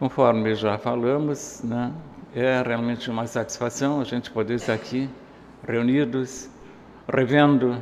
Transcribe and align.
conforme 0.00 0.54
já 0.54 0.78
falamos, 0.78 1.60
né, 1.62 1.92
é 2.34 2.62
realmente 2.62 3.10
uma 3.10 3.26
satisfação 3.26 4.00
a 4.00 4.04
gente 4.04 4.30
poder 4.30 4.54
estar 4.54 4.72
aqui 4.72 5.10
reunidos, 5.68 6.48
revendo, 7.06 7.76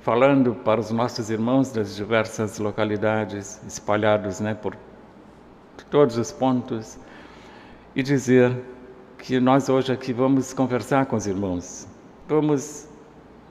falando 0.00 0.52
para 0.52 0.80
os 0.80 0.90
nossos 0.90 1.30
irmãos 1.30 1.70
das 1.70 1.94
diversas 1.94 2.58
localidades 2.58 3.62
espalhados 3.68 4.40
né, 4.40 4.52
por 4.52 4.76
todos 5.90 6.18
os 6.18 6.32
pontos 6.32 6.98
e 7.94 8.02
dizer 8.02 8.52
que 9.16 9.38
nós 9.38 9.68
hoje 9.68 9.92
aqui 9.92 10.12
vamos 10.12 10.52
conversar 10.52 11.06
com 11.06 11.14
os 11.14 11.28
irmãos, 11.28 11.86
vamos 12.26 12.88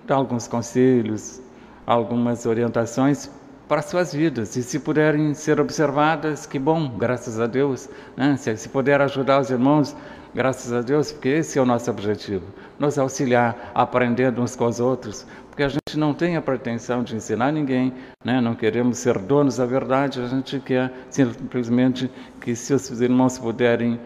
dar 0.05 0.15
alguns 0.15 0.45
conselhos, 0.45 1.41
algumas 1.87 2.45
orientações 2.45 3.31
para 3.73 3.81
suas 3.81 4.13
vidas. 4.13 4.55
E 4.55 4.61
se 4.61 4.77
puderem 4.77 5.33
ser 5.33 5.59
observadas, 5.59 6.45
que 6.45 6.59
bom, 6.59 6.95
graças 6.95 7.39
a 7.39 7.47
Deus. 7.47 7.89
Né? 8.15 8.37
Se, 8.37 8.55
se 8.55 8.69
puder 8.69 9.01
ajudar 9.01 9.41
os 9.41 9.49
irmãos, 9.49 9.95
graças 10.31 10.71
a 10.71 10.79
Deus, 10.79 11.11
porque 11.11 11.29
esse 11.29 11.57
é 11.57 11.61
o 11.63 11.65
nosso 11.65 11.89
objetivo. 11.89 12.45
Nos 12.77 12.99
auxiliar, 12.99 13.71
aprendendo 13.73 14.43
uns 14.43 14.55
com 14.55 14.67
os 14.67 14.79
outros. 14.79 15.25
Porque 15.49 15.63
a 15.63 15.69
gente 15.69 15.97
não 15.97 16.13
tem 16.13 16.37
a 16.37 16.41
pretensão 16.41 17.01
de 17.01 17.15
ensinar 17.15 17.51
ninguém, 17.51 17.91
né? 18.23 18.39
não 18.39 18.53
queremos 18.53 18.99
ser 18.99 19.17
donos 19.17 19.57
da 19.57 19.65
verdade, 19.65 20.21
a 20.21 20.27
gente 20.27 20.59
quer 20.59 20.93
simplesmente 21.09 22.11
que 22.41 22.55
se 22.55 22.75
os 22.75 23.01
irmãos 23.01 23.39
puderem 23.39 23.99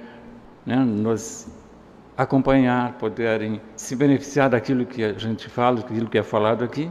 né, 0.65 0.77
nos 0.77 1.45
acompanhar, 2.15 2.93
puderem 2.93 3.59
se 3.75 3.97
beneficiar 3.97 4.49
daquilo 4.49 4.85
que 4.85 5.03
a 5.03 5.11
gente 5.11 5.49
fala, 5.49 5.81
daquilo 5.81 6.07
que 6.07 6.17
é 6.17 6.23
falado 6.23 6.63
aqui, 6.63 6.89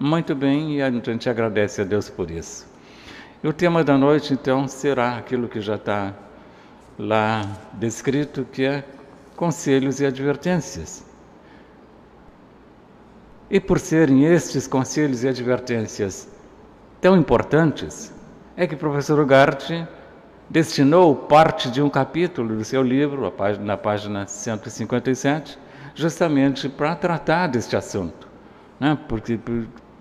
muito 0.00 0.34
bem, 0.34 0.76
e 0.76 0.82
a 0.82 0.90
gente 0.90 1.28
agradece 1.28 1.82
a 1.82 1.84
Deus 1.84 2.08
por 2.08 2.30
isso. 2.30 2.66
E 3.42 3.46
o 3.46 3.52
tema 3.52 3.84
da 3.84 3.96
noite, 3.98 4.32
então, 4.32 4.66
será 4.66 5.18
aquilo 5.18 5.46
que 5.46 5.60
já 5.60 5.74
está 5.76 6.14
lá 6.98 7.46
descrito, 7.74 8.46
que 8.50 8.64
é 8.64 8.84
conselhos 9.36 10.00
e 10.00 10.06
advertências. 10.06 11.04
E 13.50 13.60
por 13.60 13.78
serem 13.78 14.24
estes 14.24 14.66
conselhos 14.66 15.22
e 15.22 15.28
advertências 15.28 16.28
tão 17.00 17.16
importantes, 17.16 18.12
é 18.56 18.66
que 18.66 18.74
o 18.74 18.78
professor 18.78 19.18
Ugarte 19.18 19.86
destinou 20.48 21.14
parte 21.14 21.70
de 21.70 21.80
um 21.80 21.88
capítulo 21.88 22.56
do 22.56 22.64
seu 22.64 22.82
livro, 22.82 23.32
na 23.60 23.76
página 23.76 24.26
157, 24.26 25.58
justamente 25.94 26.68
para 26.68 26.94
tratar 26.94 27.46
deste 27.46 27.76
assunto, 27.76 28.28
né? 28.78 28.98
porque 29.08 29.38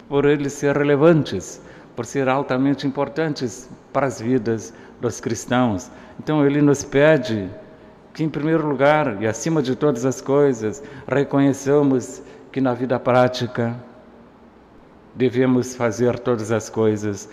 por 0.10 0.26
eles 0.26 0.54
ser 0.54 0.76
relevantes, 0.76 1.62
por 1.96 2.06
ser 2.06 2.28
altamente 2.28 2.88
importantes 2.88 3.70
para 3.94 4.08
as 4.08 4.20
vidas 4.20 4.74
dos 5.00 5.22
cristãos. 5.22 5.92
Então 6.20 6.46
ele 6.46 6.62
nos 6.62 6.84
pede 6.84 7.48
que, 8.14 8.24
em 8.24 8.30
primeiro 8.30 8.68
lugar 8.68 9.22
e 9.22 9.28
acima 9.28 9.62
de 9.62 9.76
todas 9.76 10.06
as 10.06 10.20
coisas, 10.20 10.84
reconheçamos 11.08 12.24
que 12.52 12.60
na 12.60 12.74
vida 12.74 13.00
prática 13.00 13.76
devemos 15.16 15.76
fazer 15.76 16.18
todas 16.18 16.52
as 16.52 16.70
coisas 16.70 17.30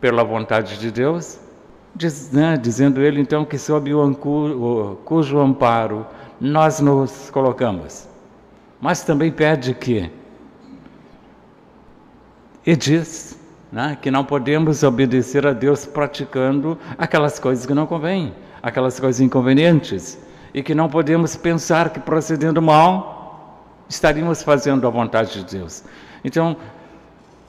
pela 0.00 0.24
vontade 0.24 0.78
de 0.78 0.90
Deus, 0.90 1.38
diz, 1.94 2.30
né, 2.30 2.56
dizendo 2.56 3.00
ele 3.02 3.20
então 3.20 3.44
que 3.44 3.58
sob 3.58 3.92
o, 3.92 4.02
o 4.02 4.96
cujo 5.04 5.38
amparo 5.38 6.06
nós 6.40 6.80
nos 6.80 7.30
colocamos. 7.30 8.08
Mas 8.80 9.02
também 9.02 9.32
pede 9.32 9.74
que 9.74 10.10
e 12.66 12.74
diz 12.74 13.38
né, 13.70 13.96
que 14.02 14.10
não 14.10 14.24
podemos 14.24 14.82
obedecer 14.82 15.46
a 15.46 15.52
Deus 15.52 15.86
praticando 15.86 16.76
aquelas 16.98 17.38
coisas 17.38 17.64
que 17.64 17.72
não 17.72 17.86
convêm, 17.86 18.34
aquelas 18.60 18.98
coisas 18.98 19.20
inconvenientes, 19.20 20.18
e 20.52 20.62
que 20.62 20.74
não 20.74 20.88
podemos 20.88 21.36
pensar 21.36 21.90
que 21.90 22.00
procedendo 22.00 22.60
mal 22.60 23.62
estaríamos 23.88 24.42
fazendo 24.42 24.86
a 24.86 24.90
vontade 24.90 25.44
de 25.44 25.58
Deus. 25.58 25.84
Então, 26.24 26.56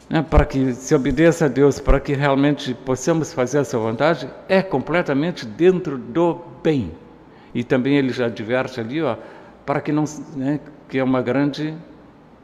né, 0.09 0.21
para 0.21 0.45
que 0.45 0.73
se 0.73 0.93
obedeça 0.93 1.45
a 1.45 1.47
Deus, 1.47 1.79
para 1.79 1.99
que 1.99 2.13
realmente 2.13 2.73
possamos 2.73 3.33
fazer 3.33 3.59
essa 3.59 3.77
vontade, 3.77 4.29
é 4.47 4.61
completamente 4.61 5.45
dentro 5.45 5.97
do 5.97 6.41
bem. 6.61 6.91
E 7.55 7.63
também 7.63 7.95
ele 7.95 8.09
já 8.09 8.27
adverte 8.27 8.79
ali, 8.79 9.01
ó, 9.01 9.15
para 9.65 9.81
que 9.81 9.91
não, 9.91 10.03
né, 10.35 10.59
que 10.87 10.99
é 10.99 11.03
uma 11.03 11.21
grande 11.21 11.73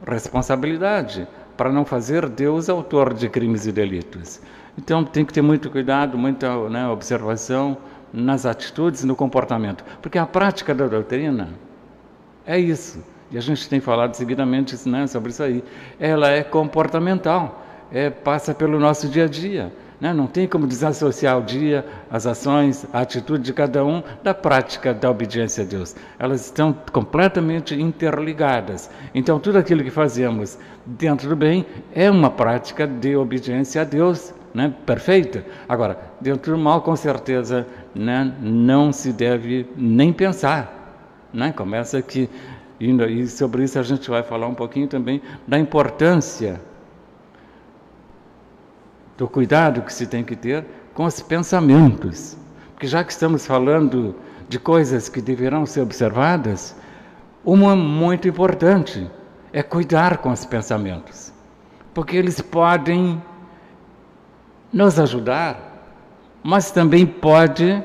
responsabilidade 0.06 1.28
para 1.56 1.72
não 1.72 1.84
fazer 1.84 2.28
Deus 2.28 2.68
autor 2.68 3.14
de 3.14 3.28
crimes 3.28 3.66
e 3.66 3.72
delitos. 3.72 4.40
Então 4.76 5.04
tem 5.04 5.24
que 5.24 5.32
ter 5.32 5.42
muito 5.42 5.70
cuidado, 5.70 6.18
muita 6.18 6.68
né, 6.68 6.88
observação 6.88 7.76
nas 8.12 8.46
atitudes 8.46 9.02
e 9.02 9.06
no 9.06 9.16
comportamento, 9.16 9.84
porque 10.00 10.18
a 10.18 10.26
prática 10.26 10.74
da 10.74 10.86
doutrina 10.86 11.50
é 12.46 12.58
isso. 12.58 13.04
E 13.30 13.38
a 13.38 13.40
gente 13.40 13.68
tem 13.68 13.80
falado 13.80 14.14
seguidamente 14.14 14.88
né, 14.88 15.06
sobre 15.06 15.30
isso 15.30 15.42
aí. 15.42 15.64
Ela 15.98 16.30
é 16.30 16.44
comportamental, 16.44 17.64
é, 17.90 18.10
passa 18.10 18.54
pelo 18.54 18.78
nosso 18.78 19.08
dia 19.08 19.24
a 19.24 19.28
dia. 19.28 19.72
Né? 20.00 20.12
Não 20.12 20.26
tem 20.26 20.46
como 20.46 20.66
desassociar 20.66 21.38
o 21.38 21.42
dia, 21.42 21.84
as 22.10 22.26
ações, 22.26 22.86
a 22.92 23.00
atitude 23.00 23.44
de 23.44 23.52
cada 23.52 23.84
um 23.84 24.02
da 24.22 24.34
prática 24.34 24.92
da 24.92 25.10
obediência 25.10 25.64
a 25.64 25.66
Deus. 25.66 25.94
Elas 26.18 26.44
estão 26.44 26.76
completamente 26.92 27.74
interligadas. 27.74 28.90
Então, 29.14 29.38
tudo 29.38 29.58
aquilo 29.58 29.84
que 29.84 29.90
fazemos 29.90 30.58
dentro 30.84 31.28
do 31.28 31.36
bem 31.36 31.64
é 31.94 32.10
uma 32.10 32.30
prática 32.30 32.86
de 32.86 33.16
obediência 33.16 33.82
a 33.82 33.84
Deus, 33.84 34.34
né? 34.52 34.74
perfeita. 34.84 35.44
Agora, 35.68 35.98
dentro 36.20 36.52
do 36.52 36.58
mal, 36.58 36.82
com 36.82 36.96
certeza, 36.96 37.66
né? 37.94 38.32
não 38.40 38.92
se 38.92 39.12
deve 39.12 39.66
nem 39.76 40.12
pensar. 40.12 41.28
Né? 41.32 41.52
Começa 41.52 41.98
aqui, 41.98 42.28
e 42.80 43.26
sobre 43.26 43.64
isso 43.64 43.78
a 43.78 43.82
gente 43.82 44.10
vai 44.10 44.22
falar 44.22 44.46
um 44.46 44.54
pouquinho 44.54 44.88
também 44.88 45.22
da 45.46 45.58
importância 45.58 46.60
do 49.16 49.28
cuidado 49.28 49.82
que 49.82 49.92
se 49.92 50.06
tem 50.06 50.24
que 50.24 50.36
ter 50.36 50.64
com 50.92 51.04
os 51.04 51.20
pensamentos. 51.20 52.36
Porque 52.72 52.86
já 52.86 53.04
que 53.04 53.12
estamos 53.12 53.46
falando 53.46 54.14
de 54.48 54.58
coisas 54.58 55.08
que 55.08 55.20
deverão 55.20 55.64
ser 55.64 55.80
observadas, 55.80 56.76
uma 57.44 57.76
muito 57.76 58.26
importante 58.28 59.08
é 59.52 59.62
cuidar 59.62 60.18
com 60.18 60.30
os 60.30 60.44
pensamentos. 60.44 61.32
Porque 61.92 62.16
eles 62.16 62.40
podem 62.40 63.22
nos 64.72 64.98
ajudar, 64.98 65.94
mas 66.42 66.70
também 66.72 67.06
pode 67.06 67.80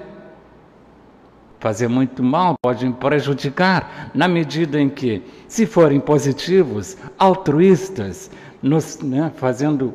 fazer 1.59 1.87
muito 1.87 2.23
mal, 2.23 2.55
podem 2.61 2.91
prejudicar, 2.91 4.09
na 4.13 4.27
medida 4.27 4.79
em 4.79 4.89
que, 4.89 5.21
se 5.47 5.65
forem 5.65 5.99
positivos, 5.99 6.97
altruístas, 7.17 8.31
nos 8.61 8.99
né, 8.99 9.31
fazendo 9.35 9.93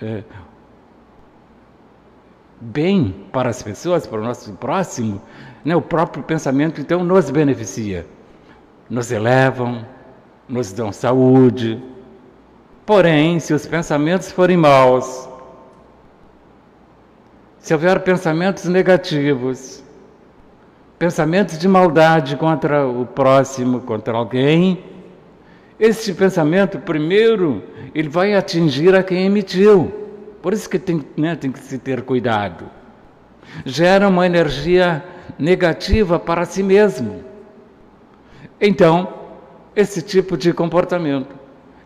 é, 0.00 0.22
bem 2.60 3.26
para 3.32 3.48
as 3.48 3.62
pessoas, 3.62 4.06
para 4.06 4.20
o 4.20 4.24
nosso 4.24 4.52
próximo, 4.52 5.20
né, 5.64 5.74
o 5.74 5.82
próprio 5.82 6.22
pensamento 6.22 6.80
então 6.80 7.02
nos 7.02 7.30
beneficia, 7.30 8.06
nos 8.88 9.10
elevam, 9.10 9.86
nos 10.48 10.72
dão 10.72 10.92
saúde. 10.92 11.82
Porém, 12.84 13.38
se 13.40 13.54
os 13.54 13.66
pensamentos 13.66 14.30
forem 14.30 14.56
maus, 14.56 15.28
se 17.58 17.72
houver 17.72 18.00
pensamentos 18.00 18.64
negativos, 18.64 19.82
pensamentos 20.98 21.58
de 21.58 21.68
maldade 21.68 22.36
contra 22.36 22.86
o 22.86 23.06
próximo, 23.06 23.80
contra 23.80 24.16
alguém, 24.16 24.82
este 25.78 26.12
pensamento, 26.12 26.78
primeiro, 26.78 27.62
ele 27.94 28.08
vai 28.08 28.34
atingir 28.34 28.94
a 28.94 29.02
quem 29.02 29.24
emitiu. 29.24 30.09
Por 30.42 30.52
isso 30.52 30.68
que 30.68 30.78
tem, 30.78 31.04
né, 31.16 31.36
tem 31.36 31.52
que 31.52 31.58
se 31.58 31.78
ter 31.78 32.02
cuidado. 32.02 32.64
Gera 33.64 34.08
uma 34.08 34.26
energia 34.26 35.04
negativa 35.38 36.18
para 36.18 36.44
si 36.44 36.62
mesmo. 36.62 37.24
Então, 38.60 39.12
esse 39.74 40.02
tipo 40.02 40.36
de 40.36 40.52
comportamento, 40.52 41.34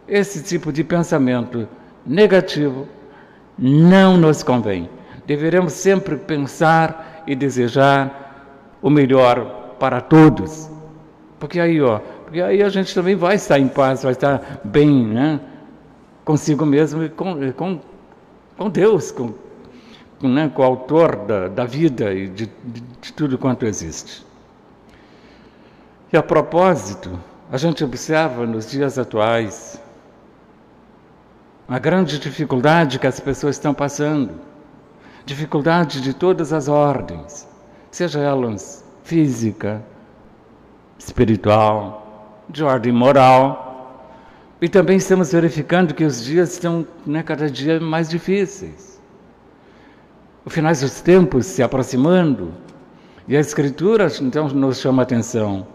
esse 0.06 0.42
tipo 0.42 0.72
de 0.72 0.82
pensamento 0.84 1.68
negativo 2.04 2.86
não 3.58 4.16
nos 4.16 4.42
convém. 4.42 4.88
Deveremos 5.26 5.72
sempre 5.72 6.16
pensar 6.16 7.22
e 7.26 7.34
desejar 7.34 8.76
o 8.82 8.90
melhor 8.90 9.76
para 9.78 10.00
todos. 10.00 10.70
Porque 11.38 11.58
aí, 11.58 11.80
ó, 11.80 11.98
porque 12.24 12.40
aí 12.40 12.62
a 12.62 12.68
gente 12.68 12.94
também 12.94 13.14
vai 13.14 13.36
estar 13.36 13.58
em 13.58 13.68
paz, 13.68 14.02
vai 14.02 14.12
estar 14.12 14.60
bem, 14.64 15.06
né? 15.06 15.40
Consigo 16.24 16.66
mesmo 16.66 17.04
e 17.04 17.08
com, 17.08 17.52
com 17.52 17.80
com 18.56 18.70
Deus, 18.70 19.10
com, 19.10 19.34
com, 20.20 20.28
né, 20.28 20.48
com 20.48 20.62
o 20.62 20.64
autor 20.64 21.16
da, 21.16 21.48
da 21.48 21.64
vida 21.64 22.12
e 22.12 22.28
de, 22.28 22.46
de, 22.46 22.80
de 22.80 23.12
tudo 23.12 23.38
quanto 23.38 23.66
existe. 23.66 24.24
E 26.12 26.16
a 26.16 26.22
propósito, 26.22 27.18
a 27.50 27.56
gente 27.56 27.82
observa 27.84 28.46
nos 28.46 28.70
dias 28.70 28.98
atuais 28.98 29.80
a 31.66 31.78
grande 31.78 32.18
dificuldade 32.18 32.98
que 32.98 33.06
as 33.06 33.18
pessoas 33.18 33.56
estão 33.56 33.72
passando, 33.72 34.34
dificuldade 35.24 36.00
de 36.00 36.12
todas 36.12 36.52
as 36.52 36.68
ordens, 36.68 37.48
seja 37.90 38.20
ela 38.20 38.54
física, 39.02 39.82
espiritual, 40.98 42.42
de 42.48 42.62
ordem 42.62 42.92
moral. 42.92 43.63
E 44.64 44.68
também 44.70 44.96
estamos 44.96 45.30
verificando 45.30 45.92
que 45.92 46.02
os 46.04 46.24
dias 46.24 46.54
estão 46.54 46.86
né, 47.04 47.22
cada 47.22 47.50
dia 47.50 47.78
mais 47.78 48.08
difíceis. 48.08 48.98
O 50.42 50.48
finais 50.48 50.80
dos 50.80 51.02
tempos 51.02 51.44
se 51.44 51.62
aproximando. 51.62 52.50
E 53.28 53.36
a 53.36 53.40
Escritura 53.40 54.06
então 54.22 54.48
nos 54.48 54.80
chama 54.80 55.02
a 55.02 55.04
atenção. 55.04 55.66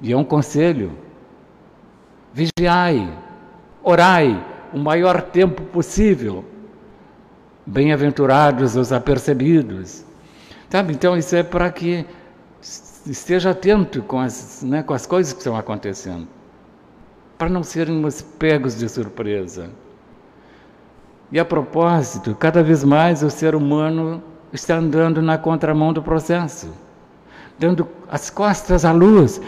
E 0.00 0.12
é 0.12 0.16
um 0.16 0.22
conselho. 0.22 0.96
Vigiai, 2.32 3.12
orai 3.82 4.40
o 4.72 4.78
maior 4.78 5.20
tempo 5.20 5.60
possível. 5.64 6.44
Bem-aventurados 7.66 8.76
os 8.76 8.92
apercebidos. 8.92 10.04
Sabe? 10.68 10.92
Então, 10.92 11.16
isso 11.16 11.34
é 11.34 11.42
para 11.42 11.68
que 11.72 12.06
esteja 13.04 13.50
atento 13.50 14.00
com 14.04 14.20
as, 14.20 14.62
né, 14.62 14.80
com 14.80 14.94
as 14.94 15.06
coisas 15.06 15.32
que 15.32 15.40
estão 15.40 15.56
acontecendo, 15.56 16.28
para 17.40 17.48
não 17.48 17.62
sermos 17.62 18.20
pegos 18.20 18.76
de 18.76 18.86
surpresa. 18.86 19.70
E 21.32 21.40
a 21.40 21.44
propósito, 21.44 22.34
cada 22.34 22.62
vez 22.62 22.84
mais 22.84 23.22
o 23.22 23.30
ser 23.30 23.54
humano 23.54 24.22
está 24.52 24.76
andando 24.76 25.22
na 25.22 25.38
contramão 25.38 25.90
do 25.90 26.02
processo, 26.02 26.70
dando 27.58 27.88
as 28.10 28.28
costas 28.28 28.84
à 28.84 28.92
luz. 28.92 29.40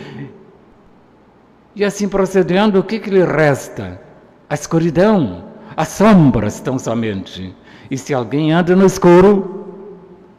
E 1.76 1.84
assim 1.84 2.08
procedendo, 2.08 2.78
o 2.78 2.82
que, 2.82 2.98
que 2.98 3.10
lhe 3.10 3.26
resta? 3.26 4.00
A 4.48 4.54
escuridão, 4.54 5.44
as 5.76 5.88
sombras 5.88 6.60
tão 6.60 6.78
somente. 6.78 7.54
E 7.90 7.98
se 7.98 8.14
alguém 8.14 8.54
anda 8.54 8.74
no 8.74 8.86
escuro, 8.86 9.66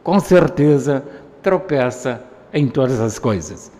com 0.02 0.18
certeza 0.18 1.04
tropeça 1.40 2.20
em 2.52 2.66
todas 2.66 2.98
as 2.98 3.16
coisas. 3.16 3.70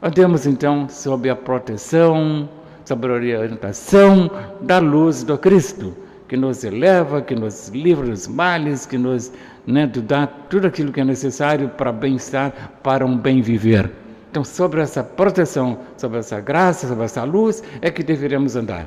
Andemos 0.00 0.46
então 0.46 0.88
sob 0.88 1.28
a 1.28 1.36
proteção, 1.36 2.48
sob 2.88 3.06
a 3.06 3.12
orientação 3.12 4.30
da 4.62 4.78
luz 4.78 5.22
do 5.22 5.36
Cristo, 5.36 5.94
que 6.26 6.38
nos 6.38 6.64
eleva, 6.64 7.20
que 7.20 7.34
nos 7.34 7.68
livra 7.68 8.06
dos 8.06 8.26
males, 8.26 8.86
que 8.86 8.96
nos 8.96 9.30
né, 9.66 9.86
dá 9.86 10.26
tudo 10.26 10.66
aquilo 10.66 10.90
que 10.90 11.00
é 11.00 11.04
necessário 11.04 11.68
para 11.68 11.92
bem-estar, 11.92 12.72
para 12.82 13.04
um 13.04 13.16
bem 13.16 13.42
viver. 13.42 13.90
Então, 14.30 14.42
sobre 14.42 14.80
essa 14.80 15.04
proteção, 15.04 15.78
sobre 15.98 16.18
essa 16.18 16.40
graça, 16.40 16.88
sobre 16.88 17.04
essa 17.04 17.24
luz, 17.24 17.62
é 17.82 17.90
que 17.90 18.02
deveremos 18.02 18.56
andar. 18.56 18.86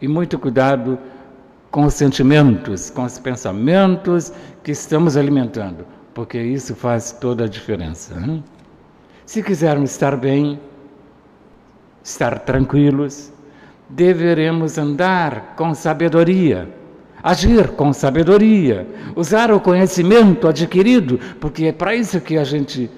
E 0.00 0.08
muito 0.08 0.38
cuidado 0.38 0.98
com 1.70 1.84
os 1.84 1.92
sentimentos, 1.92 2.88
com 2.88 3.04
os 3.04 3.18
pensamentos 3.18 4.32
que 4.62 4.72
estamos 4.72 5.14
alimentando, 5.14 5.86
porque 6.14 6.40
isso 6.40 6.74
faz 6.74 7.12
toda 7.12 7.44
a 7.44 7.48
diferença. 7.48 8.14
Hein? 8.18 8.42
Se 9.26 9.42
quisermos 9.42 9.90
estar 9.90 10.16
bem, 10.16 10.58
estar 12.06 12.38
tranquilos, 12.38 13.32
deveremos 13.88 14.78
andar 14.78 15.54
com 15.56 15.74
sabedoria, 15.74 16.68
agir 17.20 17.70
com 17.70 17.92
sabedoria, 17.92 18.86
usar 19.16 19.50
o 19.50 19.58
conhecimento 19.58 20.46
adquirido, 20.46 21.18
porque 21.40 21.64
é 21.64 21.72
para 21.72 21.96
isso 21.96 22.20
que 22.20 22.38
a 22.38 22.44
gente 22.44 22.88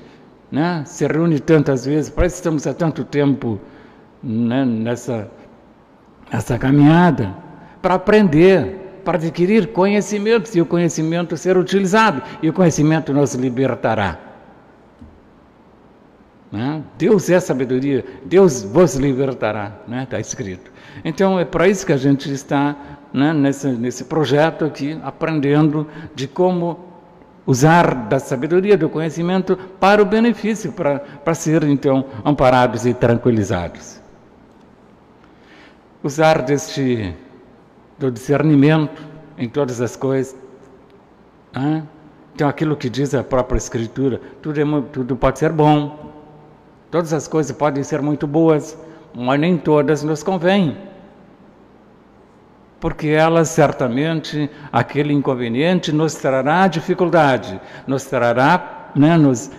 né, 0.52 0.82
se 0.84 1.06
reúne 1.06 1.40
tantas 1.40 1.86
vezes, 1.86 2.10
para 2.10 2.26
isso 2.26 2.36
estamos 2.36 2.66
há 2.66 2.74
tanto 2.74 3.02
tempo 3.02 3.58
né, 4.22 4.66
nessa, 4.66 5.30
nessa 6.30 6.58
caminhada, 6.58 7.34
para 7.80 7.94
aprender, 7.94 9.00
para 9.06 9.16
adquirir 9.16 9.68
conhecimentos 9.68 10.54
e 10.54 10.60
o 10.60 10.66
conhecimento 10.66 11.34
ser 11.34 11.56
utilizado, 11.56 12.22
e 12.42 12.50
o 12.50 12.52
conhecimento 12.52 13.14
nos 13.14 13.34
libertará. 13.34 14.27
Né? 16.50 16.82
Deus 16.96 17.28
é 17.28 17.38
sabedoria, 17.38 18.04
Deus 18.24 18.62
vos 18.62 18.94
libertará, 18.94 19.80
né? 19.86 20.04
está 20.04 20.18
escrito. 20.18 20.70
Então 21.04 21.38
é 21.38 21.44
para 21.44 21.68
isso 21.68 21.84
que 21.84 21.92
a 21.92 21.96
gente 21.96 22.32
está 22.32 22.76
né, 23.12 23.32
nesse, 23.32 23.68
nesse 23.68 24.04
projeto 24.04 24.64
aqui, 24.64 24.98
aprendendo 25.02 25.86
de 26.14 26.26
como 26.26 26.88
usar 27.46 27.94
da 27.94 28.18
sabedoria, 28.18 28.76
do 28.76 28.88
conhecimento 28.88 29.56
para 29.78 30.02
o 30.02 30.04
benefício, 30.04 30.72
para, 30.72 30.98
para 30.98 31.34
ser 31.34 31.64
então 31.64 32.04
amparados 32.24 32.86
e 32.86 32.92
tranquilizados. 32.92 34.00
Usar 36.02 36.42
deste 36.42 37.14
do 37.98 38.10
discernimento 38.10 39.02
em 39.36 39.48
todas 39.48 39.80
as 39.80 39.96
coisas. 39.96 40.36
Né? 41.54 41.82
Então 42.34 42.48
aquilo 42.48 42.76
que 42.76 42.88
diz 42.88 43.14
a 43.14 43.24
própria 43.24 43.58
Escritura, 43.58 44.20
tudo, 44.40 44.60
é, 44.60 44.64
tudo 44.92 45.16
pode 45.16 45.38
ser 45.38 45.50
bom, 45.50 46.07
Todas 46.90 47.12
as 47.12 47.28
coisas 47.28 47.54
podem 47.56 47.82
ser 47.82 48.00
muito 48.00 48.26
boas, 48.26 48.76
mas 49.14 49.38
nem 49.38 49.56
todas 49.58 50.02
nos 50.02 50.22
convêm. 50.22 50.76
Porque 52.80 53.08
elas 53.08 53.48
certamente, 53.48 54.50
aquele 54.72 55.12
inconveniente 55.12 55.92
nos 55.92 56.14
trará 56.14 56.66
dificuldade, 56.68 57.60
nos 57.86 58.04
trará 58.04 58.90
né, 58.94 59.16
nos 59.16 59.50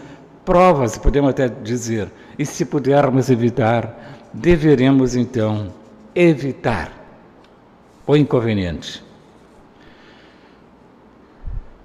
provas, 0.46 0.98
podemos 0.98 1.30
até 1.30 1.48
dizer. 1.48 2.12
E 2.38 2.46
se 2.46 2.66
pudermos 2.66 3.30
evitar, 3.30 4.18
deveremos 4.34 5.16
então 5.16 5.72
evitar 6.16 6.92
o 8.08 8.16
inconveniente. 8.16 9.04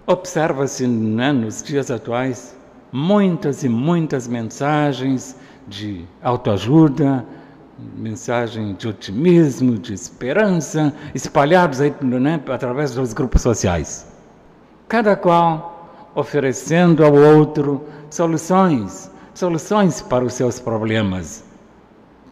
Observa-se 0.07 0.87
né, 0.87 1.33
nos 1.33 1.63
dias 1.63 1.91
atuais 1.91 2.57
muitas 2.95 3.65
e 3.65 3.69
muitas 3.69 4.29
mensagens 4.29 5.37
de 5.67 6.05
autoajuda, 6.23 7.27
mensagem 7.97 8.75
de 8.75 8.87
otimismo, 8.87 9.77
de 9.77 9.93
esperança, 9.93 10.95
espalhados 11.13 11.81
aí, 11.81 11.93
né, 12.01 12.41
através 12.49 12.95
dos 12.95 13.13
grupos 13.13 13.43
sociais. 13.43 14.07
Cada 14.87 15.17
qual 15.17 15.91
oferecendo 16.15 17.05
ao 17.05 17.13
outro 17.13 17.85
soluções, 18.09 19.11
soluções 19.35 20.01
para 20.01 20.25
os 20.25 20.35
seus 20.35 20.61
problemas. 20.61 21.45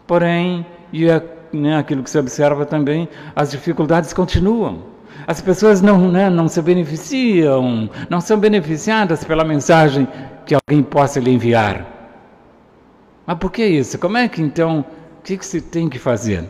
Porém, 0.07 0.65
e 0.93 1.09
é 1.09 1.27
né, 1.53 1.77
aquilo 1.77 2.05
que 2.05 2.11
se 2.11 2.19
observa 2.19 2.65
também, 2.65 3.09
as 3.35 3.51
dificuldades 3.51 4.13
continuam. 4.13 4.93
As 5.27 5.41
pessoas 5.41 5.83
não, 5.83 6.09
né, 6.09 6.31
não 6.31 6.47
se 6.47 6.63
beneficiam, 6.63 7.91
não 8.09 8.21
são 8.21 8.39
beneficiadas 8.39 9.25
pela 9.25 9.45
mensagem 9.45 10.07
que 10.47 10.55
alguém 10.55 10.83
possa 10.83 11.21
lhe 11.21 11.31
enviar. 11.31 11.87
Mas 13.27 13.39
por 13.39 13.51
que 13.51 13.65
isso? 13.65 13.99
Como 13.99 14.17
é 14.17 14.29
que 14.29 14.43
então, 14.43 14.85
o 15.19 15.23
que, 15.23 15.37
que 15.37 15.47
se 15.47 15.61
tem 15.61 15.89
que 15.89 15.99
fazer? 15.99 16.49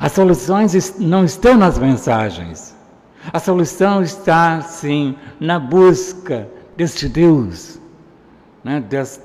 As 0.00 0.12
soluções 0.12 0.98
não 0.98 1.24
estão 1.24 1.56
nas 1.56 1.78
mensagens. 1.78 2.76
A 3.32 3.38
solução 3.38 4.02
está, 4.02 4.60
sim, 4.60 5.16
na 5.40 5.58
busca 5.58 6.48
deste 6.76 7.08
Deus, 7.08 7.78
né, 8.62 8.80
deste, 8.80 9.22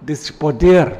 deste 0.00 0.32
poder. 0.32 0.96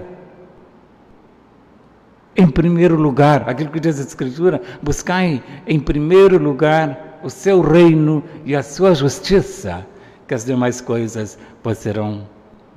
Em 2.34 2.48
primeiro 2.48 2.96
lugar, 2.96 3.48
aquilo 3.48 3.70
que 3.70 3.80
diz 3.80 3.98
a 3.98 4.02
Escritura, 4.02 4.60
buscai 4.82 5.42
em 5.66 5.78
primeiro 5.78 6.38
lugar 6.38 7.20
o 7.22 7.30
seu 7.30 7.60
reino 7.60 8.22
e 8.44 8.56
a 8.56 8.62
sua 8.62 8.94
justiça, 8.94 9.86
que 10.32 10.36
as 10.36 10.46
demais 10.46 10.80
coisas 10.80 11.38
vos 11.62 11.76
serão 11.76 12.26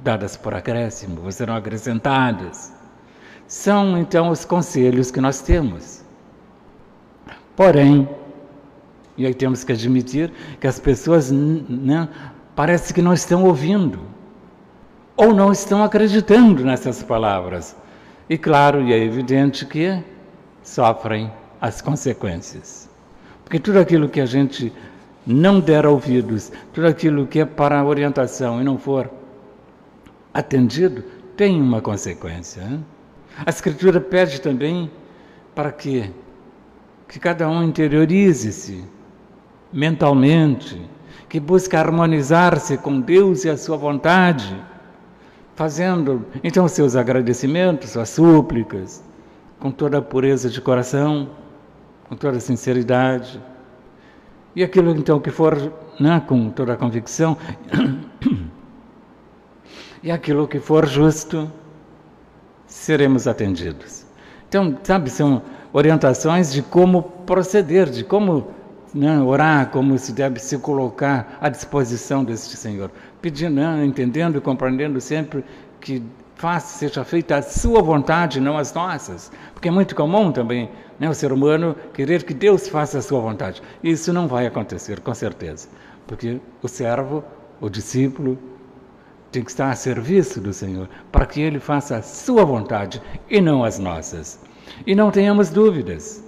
dadas 0.03 0.35
por 0.35 0.53
acréscimo, 0.53 1.31
serão 1.31 1.55
acrescentadas. 1.55 2.73
São 3.47 3.97
então 3.97 4.27
os 4.27 4.43
conselhos 4.43 5.09
que 5.09 5.21
nós 5.21 5.41
temos. 5.41 6.03
Porém, 7.55 8.09
e 9.15 9.25
aí 9.25 9.33
temos 9.33 9.63
que 9.63 9.71
admitir 9.71 10.33
que 10.59 10.67
as 10.67 10.81
pessoas 10.81 11.31
né, 11.31 12.09
parece 12.53 12.93
que 12.93 13.01
não 13.01 13.13
estão 13.13 13.45
ouvindo 13.45 14.01
ou 15.15 15.33
não 15.33 15.53
estão 15.53 15.81
acreditando 15.81 16.61
nessas 16.61 17.01
palavras. 17.03 17.73
E 18.29 18.37
claro, 18.37 18.81
e 18.81 18.91
é 18.91 18.97
evidente 18.97 19.65
que 19.65 20.03
sofrem 20.61 21.31
as 21.61 21.81
consequências. 21.81 22.89
Porque 23.45 23.59
tudo 23.59 23.79
aquilo 23.79 24.09
que 24.09 24.19
a 24.19 24.25
gente 24.25 24.73
não 25.25 25.59
der 25.59 25.85
ouvidos, 25.87 26.51
tudo 26.71 26.87
aquilo 26.87 27.25
que 27.25 27.39
é 27.39 27.45
para 27.45 27.83
orientação 27.83 28.61
e 28.61 28.63
não 28.63 28.77
for 28.77 29.09
atendido, 30.33 31.03
tem 31.35 31.59
uma 31.59 31.81
consequência. 31.81 32.61
Hein? 32.61 32.85
A 33.45 33.49
Escritura 33.49 33.99
pede 33.99 34.39
também 34.39 34.91
para 35.55 35.71
que, 35.71 36.11
que 37.07 37.19
cada 37.19 37.49
um 37.49 37.63
interiorize-se 37.63 38.83
mentalmente, 39.73 40.79
que 41.27 41.39
busque 41.39 41.75
harmonizar-se 41.75 42.77
com 42.77 43.01
Deus 43.01 43.45
e 43.45 43.49
a 43.49 43.57
sua 43.57 43.77
vontade, 43.77 44.55
fazendo 45.55 46.25
então 46.43 46.67
seus 46.67 46.95
agradecimentos, 46.95 47.89
suas 47.89 48.09
súplicas, 48.09 49.03
com 49.59 49.71
toda 49.71 49.97
a 49.97 50.01
pureza 50.01 50.49
de 50.49 50.61
coração, 50.61 51.29
com 52.07 52.15
toda 52.15 52.37
a 52.37 52.41
sinceridade 52.41 53.41
e 54.55 54.63
aquilo 54.63 54.91
então 54.91 55.19
que 55.19 55.31
for 55.31 55.73
né, 55.99 56.21
com 56.27 56.49
toda 56.49 56.73
a 56.73 56.77
convicção, 56.77 57.37
e 60.01 60.11
aquilo 60.11 60.47
que 60.47 60.59
for 60.59 60.85
justo, 60.85 61.51
seremos 62.65 63.27
atendidos. 63.27 64.05
Então, 64.47 64.77
sabe, 64.83 65.09
são 65.09 65.41
orientações 65.73 66.53
de 66.53 66.61
como 66.61 67.03
proceder, 67.03 67.89
de 67.89 68.03
como 68.03 68.47
né, 68.93 69.19
orar, 69.19 69.69
como 69.71 69.97
se 69.97 70.13
deve 70.13 70.39
se 70.39 70.57
colocar 70.57 71.37
à 71.41 71.49
disposição 71.49 72.23
deste 72.23 72.55
Senhor, 72.55 72.89
pedindo, 73.21 73.55
né, 73.55 73.85
entendendo 73.85 74.37
e 74.37 74.41
compreendendo 74.41 75.01
sempre 75.01 75.43
que 75.81 76.01
faça, 76.35 76.77
seja 76.77 77.03
feita 77.03 77.37
a 77.37 77.41
sua 77.41 77.81
vontade, 77.81 78.39
não 78.39 78.57
as 78.57 78.73
nossas. 78.73 79.31
Porque 79.53 79.67
é 79.67 79.71
muito 79.71 79.95
comum 79.95 80.31
também 80.31 80.69
né, 80.99 81.09
o 81.09 81.13
ser 81.13 81.31
humano 81.31 81.75
querer 81.93 82.23
que 82.23 82.33
Deus 82.33 82.67
faça 82.67 82.99
a 82.99 83.01
sua 83.01 83.19
vontade. 83.19 83.61
Isso 83.83 84.13
não 84.13 84.27
vai 84.27 84.45
acontecer, 84.45 84.99
com 84.99 85.13
certeza. 85.13 85.67
Porque 86.07 86.39
o 86.61 86.67
servo, 86.67 87.23
o 87.59 87.69
discípulo, 87.69 88.37
tem 89.31 89.43
que 89.43 89.51
estar 89.51 89.69
a 89.69 89.75
serviço 89.75 90.39
do 90.39 90.53
Senhor, 90.53 90.87
para 91.11 91.25
que 91.25 91.41
Ele 91.41 91.59
faça 91.59 91.97
a 91.97 92.01
sua 92.01 92.45
vontade 92.45 93.01
e 93.29 93.41
não 93.41 93.63
as 93.63 93.77
nossas. 93.77 94.39
E 94.85 94.95
não 94.95 95.11
tenhamos 95.11 95.49
dúvidas. 95.49 96.23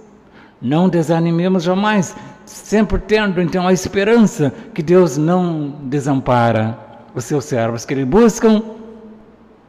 Não 0.60 0.88
desanimemos 0.88 1.62
jamais, 1.62 2.14
sempre 2.44 2.98
tendo 2.98 3.40
então 3.40 3.66
a 3.66 3.72
esperança 3.72 4.52
que 4.74 4.82
Deus 4.82 5.16
não 5.16 5.70
desampara 5.84 6.78
os 7.14 7.24
seus 7.24 7.44
servos, 7.44 7.84
que 7.84 7.94
Ele 7.94 8.04
buscam 8.04 8.62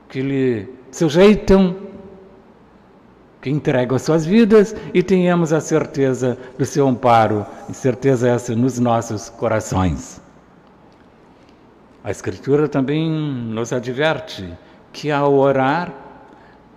que 0.10 0.22
lhe 0.22 0.68
sujeitam, 0.92 1.76
que 3.42 3.50
entregam 3.50 3.96
as 3.96 4.02
suas 4.02 4.26
vidas 4.26 4.76
e 4.94 5.02
tenhamos 5.02 5.54
a 5.54 5.62
certeza 5.62 6.38
do 6.58 6.66
seu 6.66 6.88
amparo, 6.88 7.46
e 7.70 7.74
certeza 7.74 8.28
essa 8.30 8.56
nos 8.56 8.80
nossos 8.80 9.30
corações. 9.30 10.22
A 12.04 12.12
Escritura 12.12 12.68
também 12.68 13.10
nos 13.10 13.72
adverte 13.72 14.52
que 14.92 15.12
ao 15.12 15.34
orar 15.34 15.94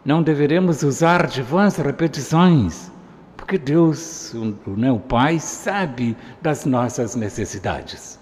não 0.05 0.23
deveremos 0.23 0.83
usar 0.83 1.27
de 1.27 1.43
vãs 1.43 1.77
repetições, 1.77 2.91
porque 3.37 3.59
Deus, 3.59 4.35
o, 4.35 4.71
né, 4.77 4.91
o 4.91 4.99
Pai, 4.99 5.39
sabe 5.39 6.17
das 6.41 6.65
nossas 6.65 7.15
necessidades 7.15 8.21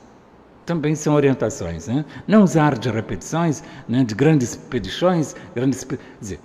também 0.71 0.95
são 0.95 1.15
orientações. 1.15 1.89
Né? 1.89 2.05
Não 2.29 2.45
usar 2.45 2.79
de 2.79 2.89
repetições, 2.89 3.61
né, 3.89 4.05
de 4.05 4.15
grandes 4.15 4.55
pedições, 4.55 5.35
grandes. 5.53 5.85
Dizer, 6.21 6.39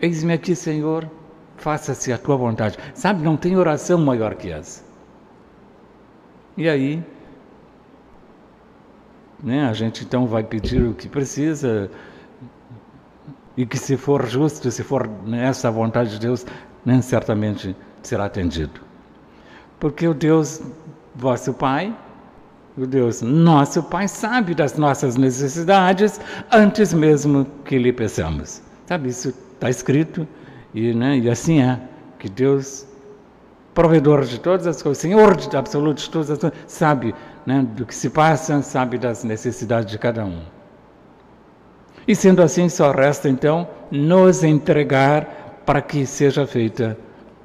Eis-me 0.00 0.34
aqui, 0.34 0.54
Senhor, 0.54 1.10
faça-se 1.56 2.12
a 2.12 2.18
tua 2.18 2.36
vontade. 2.36 2.78
Sabe, 2.94 3.22
não 3.22 3.36
tem 3.36 3.56
oração 3.56 3.98
maior 3.98 4.34
que 4.34 4.50
essa. 4.50 4.84
E 6.56 6.68
aí, 6.68 7.02
né, 9.42 9.68
a 9.68 9.72
gente 9.72 10.04
então 10.04 10.26
vai 10.26 10.42
pedir 10.42 10.82
o 10.82 10.94
que 10.94 11.08
precisa, 11.08 11.90
e 13.56 13.64
que 13.64 13.78
se 13.78 13.96
for 13.96 14.26
justo, 14.26 14.70
se 14.70 14.82
for 14.82 15.08
nessa 15.24 15.70
vontade 15.70 16.10
de 16.10 16.20
Deus, 16.20 16.46
né, 16.84 17.00
certamente 17.00 17.74
será 18.02 18.26
atendido. 18.26 18.80
Porque 19.80 20.06
o 20.06 20.14
Deus 20.14 20.62
Vosso 21.14 21.54
Pai, 21.54 21.96
o 22.76 22.86
Deus 22.86 23.22
nosso 23.22 23.82
Pai, 23.82 24.08
sabe 24.08 24.54
das 24.54 24.76
nossas 24.76 25.16
necessidades 25.16 26.20
antes 26.52 26.92
mesmo 26.92 27.46
que 27.64 27.78
lhe 27.78 27.92
peçamos. 27.92 28.62
Sabe, 28.86 29.08
isso 29.08 29.34
está 29.56 29.68
escrito 29.68 30.26
e, 30.72 30.94
né, 30.94 31.18
e 31.18 31.28
assim 31.28 31.60
é, 31.60 31.80
que 32.18 32.28
Deus, 32.28 32.86
provedor 33.74 34.24
de 34.24 34.38
todas 34.38 34.66
as 34.66 34.82
coisas, 34.82 35.00
Senhor 35.00 35.36
de 35.36 35.56
absoluto 35.56 36.02
de 36.02 36.10
todas 36.10 36.30
as 36.30 36.38
coisas, 36.38 36.58
sabe 36.66 37.14
né, 37.44 37.66
do 37.74 37.84
que 37.84 37.94
se 37.94 38.10
passa, 38.10 38.62
sabe 38.62 38.98
das 38.98 39.24
necessidades 39.24 39.90
de 39.90 39.98
cada 39.98 40.24
um. 40.24 40.42
E 42.06 42.14
sendo 42.14 42.42
assim, 42.42 42.68
só 42.68 42.92
resta 42.92 43.28
então 43.28 43.68
nos 43.90 44.44
entregar 44.44 45.62
para 45.64 45.82
que 45.82 46.06
seja 46.06 46.46
feita 46.46 46.96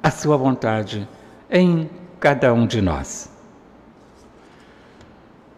a 0.02 0.10
Sua 0.10 0.36
vontade 0.36 1.08
em 1.50 1.90
cada 2.20 2.52
um 2.52 2.66
de 2.66 2.80
nós. 2.80 3.30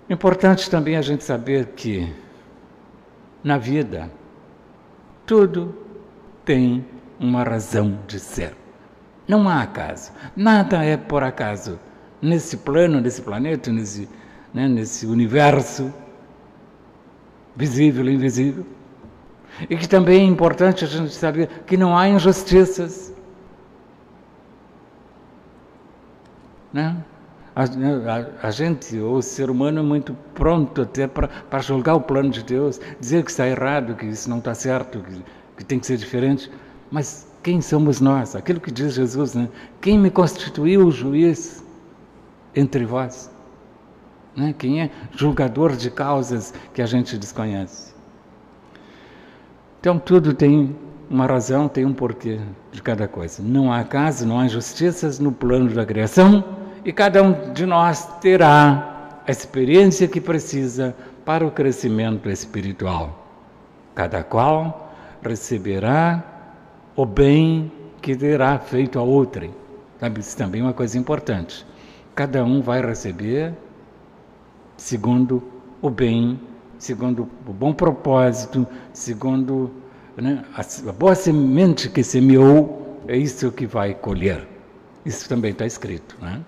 Importante 0.08 0.70
também 0.70 0.96
a 0.96 1.02
gente 1.02 1.24
saber 1.24 1.72
que 1.76 2.10
na 3.42 3.58
vida 3.58 4.10
tudo 5.26 5.83
tem 6.44 6.84
uma 7.18 7.42
razão 7.42 7.98
de 8.06 8.18
ser. 8.20 8.54
Não 9.26 9.48
há 9.48 9.62
acaso. 9.62 10.12
Nada 10.36 10.84
é 10.84 10.96
por 10.96 11.22
acaso. 11.22 11.78
Nesse 12.20 12.58
plano, 12.58 13.00
nesse 13.00 13.22
planeta, 13.22 13.72
nesse, 13.72 14.08
né, 14.52 14.68
nesse 14.68 15.06
universo 15.06 15.92
visível 17.56 18.06
e 18.08 18.14
invisível. 18.14 18.66
E 19.68 19.76
que 19.76 19.88
também 19.88 20.20
é 20.20 20.24
importante 20.24 20.84
a 20.84 20.88
gente 20.88 21.14
saber 21.14 21.48
que 21.66 21.76
não 21.76 21.96
há 21.96 22.08
injustiças. 22.08 23.14
Né? 26.72 26.96
A, 27.54 27.62
a, 27.62 28.48
a, 28.48 28.50
gente, 28.50 28.98
o 28.98 29.22
ser 29.22 29.48
humano, 29.48 29.78
é 29.78 29.82
muito 29.82 30.12
pronto 30.34 30.82
até 30.82 31.06
para 31.06 31.60
julgar 31.60 31.94
o 31.94 32.00
plano 32.00 32.30
de 32.30 32.42
Deus, 32.42 32.80
dizer 32.98 33.22
que 33.22 33.30
está 33.30 33.46
errado, 33.46 33.94
que 33.94 34.06
isso 34.06 34.28
não 34.28 34.38
está 34.38 34.54
certo, 34.54 34.98
que, 35.00 35.22
que 35.56 35.64
tem 35.64 35.78
que 35.78 35.86
ser 35.86 35.96
diferente. 35.96 36.50
Mas 36.90 37.26
quem 37.42 37.60
somos 37.60 38.00
nós? 38.00 38.34
Aquilo 38.34 38.60
que 38.60 38.70
diz 38.70 38.94
Jesus, 38.94 39.34
né? 39.34 39.48
Quem 39.80 39.98
me 39.98 40.10
constituiu 40.10 40.86
o 40.86 40.90
juiz 40.90 41.64
entre 42.54 42.84
vós? 42.84 43.30
Né? 44.36 44.54
Quem 44.56 44.82
é 44.82 44.90
julgador 45.12 45.76
de 45.76 45.90
causas 45.90 46.52
que 46.72 46.82
a 46.82 46.86
gente 46.86 47.16
desconhece? 47.18 47.94
Então 49.80 49.98
tudo 49.98 50.32
tem 50.32 50.74
uma 51.10 51.26
razão, 51.26 51.68
tem 51.68 51.84
um 51.84 51.92
porquê 51.92 52.40
de 52.72 52.82
cada 52.82 53.06
coisa. 53.06 53.42
Não 53.42 53.72
há 53.72 53.80
acaso, 53.80 54.26
não 54.26 54.40
há 54.40 54.46
injustiças 54.46 55.18
no 55.18 55.30
plano 55.30 55.70
da 55.70 55.84
criação 55.84 56.42
e 56.84 56.92
cada 56.92 57.22
um 57.22 57.52
de 57.52 57.66
nós 57.66 58.06
terá 58.20 59.20
a 59.26 59.30
experiência 59.30 60.08
que 60.08 60.20
precisa 60.20 60.96
para 61.24 61.46
o 61.46 61.50
crescimento 61.50 62.28
espiritual. 62.28 63.26
Cada 63.94 64.22
qual 64.22 64.83
receberá 65.24 66.22
o 66.94 67.04
bem 67.04 67.72
que 68.00 68.14
terá 68.14 68.58
feito 68.58 68.98
a 68.98 69.02
outrem. 69.02 69.54
Isso 70.18 70.36
também 70.36 70.60
é 70.60 70.64
uma 70.64 70.74
coisa 70.74 70.98
importante. 70.98 71.66
Cada 72.14 72.44
um 72.44 72.60
vai 72.60 72.84
receber 72.84 73.54
segundo 74.76 75.42
o 75.80 75.88
bem, 75.88 76.38
segundo 76.78 77.28
o 77.46 77.52
bom 77.52 77.72
propósito, 77.72 78.66
segundo 78.92 79.70
né, 80.16 80.44
a, 80.54 80.60
a 80.60 80.92
boa 80.92 81.14
semente 81.14 81.88
que 81.88 82.02
semeou, 82.02 83.00
é 83.08 83.16
isso 83.16 83.50
que 83.50 83.66
vai 83.66 83.94
colher. 83.94 84.46
Isso 85.04 85.28
também 85.28 85.52
está 85.52 85.66
escrito. 85.66 86.16
Né? 86.20 86.40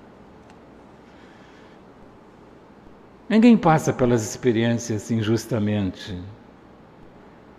Ninguém 3.29 3.57
passa 3.57 3.93
pelas 3.93 4.23
experiências 4.23 5.11
injustamente. 5.11 6.17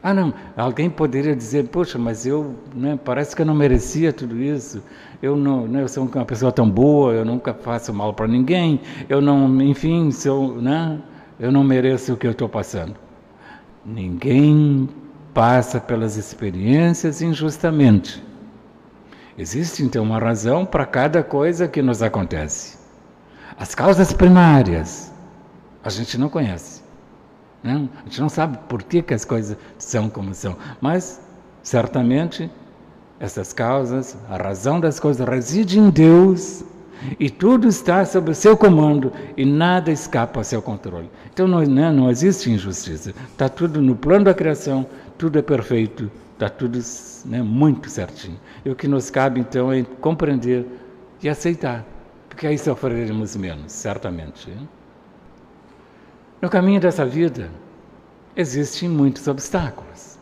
Ah, 0.01 0.13
não, 0.13 0.33
alguém 0.55 0.89
poderia 0.89 1.35
dizer, 1.35 1.67
poxa, 1.69 1.97
mas 1.97 2.25
eu, 2.25 2.55
né, 2.73 2.97
parece 3.03 3.35
que 3.35 3.41
eu 3.41 3.45
não 3.45 3.55
merecia 3.55 4.13
tudo 4.13 4.41
isso. 4.41 4.81
Eu 5.21 5.35
não, 5.35 5.67
né, 5.67 5.81
eu 5.81 5.87
sou 5.87 6.05
uma 6.05 6.25
pessoa 6.25 6.51
tão 6.51 6.69
boa, 6.69 7.13
eu 7.13 7.25
nunca 7.25 7.53
faço 7.53 7.93
mal 7.93 8.13
para 8.13 8.27
ninguém. 8.27 8.79
Eu 9.09 9.19
não, 9.19 9.61
enfim, 9.61 10.11
sou, 10.11 10.61
né, 10.61 10.99
eu 11.39 11.51
não 11.51 11.63
mereço 11.63 12.13
o 12.13 12.17
que 12.17 12.27
eu 12.27 12.31
estou 12.31 12.47
passando. 12.47 12.95
Ninguém 13.85 14.87
passa 15.33 15.79
pelas 15.79 16.15
experiências 16.15 17.21
injustamente. 17.21 18.23
Existe 19.37 19.83
então 19.83 20.03
uma 20.03 20.19
razão 20.19 20.65
para 20.65 20.85
cada 20.85 21.23
coisa 21.23 21.67
que 21.67 21.81
nos 21.81 22.01
acontece. 22.01 22.77
As 23.57 23.73
causas 23.73 24.13
primárias 24.13 25.11
a 25.83 25.89
gente 25.89 26.17
não 26.17 26.27
conhece. 26.27 26.76
Né? 27.67 27.89
A 27.99 28.03
gente 28.05 28.21
não 28.21 28.29
sabe 28.29 28.57
por 28.69 28.81
que, 28.81 29.01
que 29.01 29.13
as 29.13 29.25
coisas 29.25 29.57
são 29.77 30.09
como 30.09 30.33
são. 30.33 30.55
Mas, 30.79 31.21
certamente, 31.61 32.49
essas 33.19 33.51
causas, 33.51 34.17
a 34.29 34.37
razão 34.37 34.79
das 34.79 34.99
coisas 34.99 35.27
reside 35.27 35.77
em 35.77 35.89
Deus 35.89 36.63
e 37.19 37.29
tudo 37.29 37.67
está 37.67 38.05
sob 38.05 38.31
o 38.31 38.35
seu 38.35 38.55
comando 38.55 39.11
e 39.35 39.45
nada 39.45 39.91
escapa 39.91 40.39
ao 40.39 40.43
seu 40.43 40.61
controle. 40.61 41.09
Então 41.31 41.45
não, 41.45 41.61
né, 41.61 41.91
não 41.91 42.09
existe 42.09 42.49
injustiça. 42.49 43.13
Está 43.31 43.49
tudo 43.49 43.81
no 43.81 43.95
plano 43.95 44.25
da 44.25 44.33
criação, 44.33 44.85
tudo 45.17 45.37
é 45.37 45.41
perfeito, 45.41 46.09
está 46.33 46.49
tudo 46.49 46.79
né, 47.25 47.41
muito 47.41 47.89
certinho. 47.89 48.39
E 48.63 48.69
o 48.69 48.75
que 48.75 48.87
nos 48.87 49.09
cabe 49.09 49.41
então 49.41 49.71
é 49.71 49.83
compreender 49.99 50.65
e 51.21 51.27
aceitar, 51.27 51.85
porque 52.29 52.47
aí 52.47 52.57
sofreremos 52.57 53.35
menos, 53.35 53.71
certamente. 53.73 54.49
Hein? 54.49 54.69
No 56.41 56.49
caminho 56.49 56.79
dessa 56.79 57.05
vida 57.05 57.49
existem 58.35 58.87
muitos 58.87 59.27
obstáculos. 59.27 60.17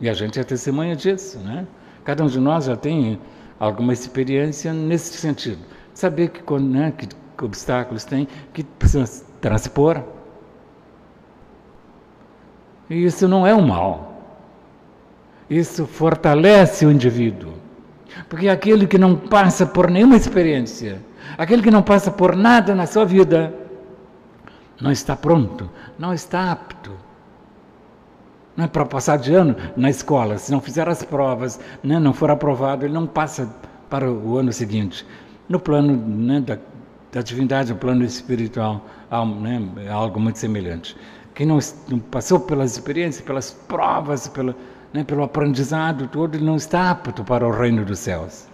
E 0.00 0.08
a 0.08 0.12
gente 0.12 0.40
é 0.40 0.44
testemunha 0.44 0.96
disso, 0.96 1.38
né? 1.38 1.66
Cada 2.04 2.24
um 2.24 2.26
de 2.26 2.40
nós 2.40 2.64
já 2.64 2.76
tem 2.76 3.20
alguma 3.58 3.92
experiência 3.92 4.72
nesse 4.72 5.16
sentido. 5.16 5.60
Saber 5.94 6.28
que, 6.28 6.42
né, 6.58 6.92
que 6.96 7.08
obstáculos 7.44 8.04
tem, 8.04 8.26
que 8.52 8.64
precisa 8.64 9.24
transpor. 9.40 10.02
E 12.90 13.04
isso 13.04 13.28
não 13.28 13.46
é 13.46 13.54
um 13.54 13.66
mal. 13.66 14.22
Isso 15.48 15.86
fortalece 15.86 16.84
o 16.84 16.90
indivíduo. 16.90 17.54
Porque 18.28 18.48
aquele 18.48 18.86
que 18.86 18.98
não 18.98 19.16
passa 19.16 19.64
por 19.64 19.90
nenhuma 19.90 20.16
experiência, 20.16 21.00
aquele 21.38 21.62
que 21.62 21.70
não 21.70 21.82
passa 21.82 22.10
por 22.10 22.36
nada 22.36 22.74
na 22.74 22.86
sua 22.86 23.04
vida, 23.04 23.54
não 24.80 24.90
está 24.90 25.16
pronto, 25.16 25.70
não 25.98 26.12
está 26.12 26.50
apto. 26.52 26.92
Não 28.56 28.64
é 28.64 28.68
para 28.68 28.84
passar 28.84 29.18
de 29.18 29.34
ano 29.34 29.56
na 29.76 29.90
escola, 29.90 30.38
se 30.38 30.52
não 30.52 30.60
fizer 30.60 30.88
as 30.88 31.02
provas, 31.02 31.58
né, 31.82 31.98
não 31.98 32.12
for 32.12 32.30
aprovado, 32.30 32.84
ele 32.84 32.94
não 32.94 33.06
passa 33.06 33.52
para 33.90 34.10
o 34.10 34.38
ano 34.38 34.52
seguinte. 34.52 35.04
No 35.48 35.58
plano 35.58 35.96
né, 35.96 36.40
da, 36.40 36.58
da 37.12 37.20
divindade, 37.20 37.72
no 37.72 37.78
plano 37.78 38.04
espiritual, 38.04 38.84
há, 39.10 39.24
né, 39.24 39.60
é 39.78 39.90
algo 39.90 40.20
muito 40.20 40.38
semelhante. 40.38 40.96
Quem 41.34 41.46
não, 41.46 41.58
não, 41.88 41.98
passou 41.98 42.38
pelas 42.38 42.72
experiências, 42.72 43.24
pelas 43.24 43.50
provas, 43.50 44.30
né, 44.92 45.02
pelo 45.02 45.24
aprendizado 45.24 46.06
todo, 46.06 46.36
ele 46.36 46.44
não 46.44 46.56
está 46.56 46.90
apto 46.90 47.24
para 47.24 47.46
o 47.46 47.50
reino 47.50 47.84
dos 47.84 47.98
céus. 47.98 48.46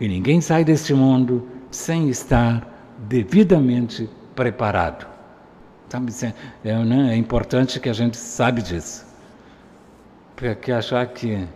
E 0.00 0.08
ninguém 0.08 0.40
sai 0.40 0.64
deste 0.64 0.92
mundo 0.92 1.46
sem 1.70 2.08
estar 2.08 2.66
devidamente 3.08 4.10
preparado. 4.34 5.06
Sabe, 5.88 6.12
é, 6.64 6.84
né, 6.84 7.14
é 7.14 7.16
importante 7.16 7.80
que 7.80 7.88
a 7.88 7.92
gente 7.92 8.16
sabe 8.16 8.62
disso. 8.62 9.04
Porque 10.36 10.70
achar 10.70 11.04
que, 11.06 11.46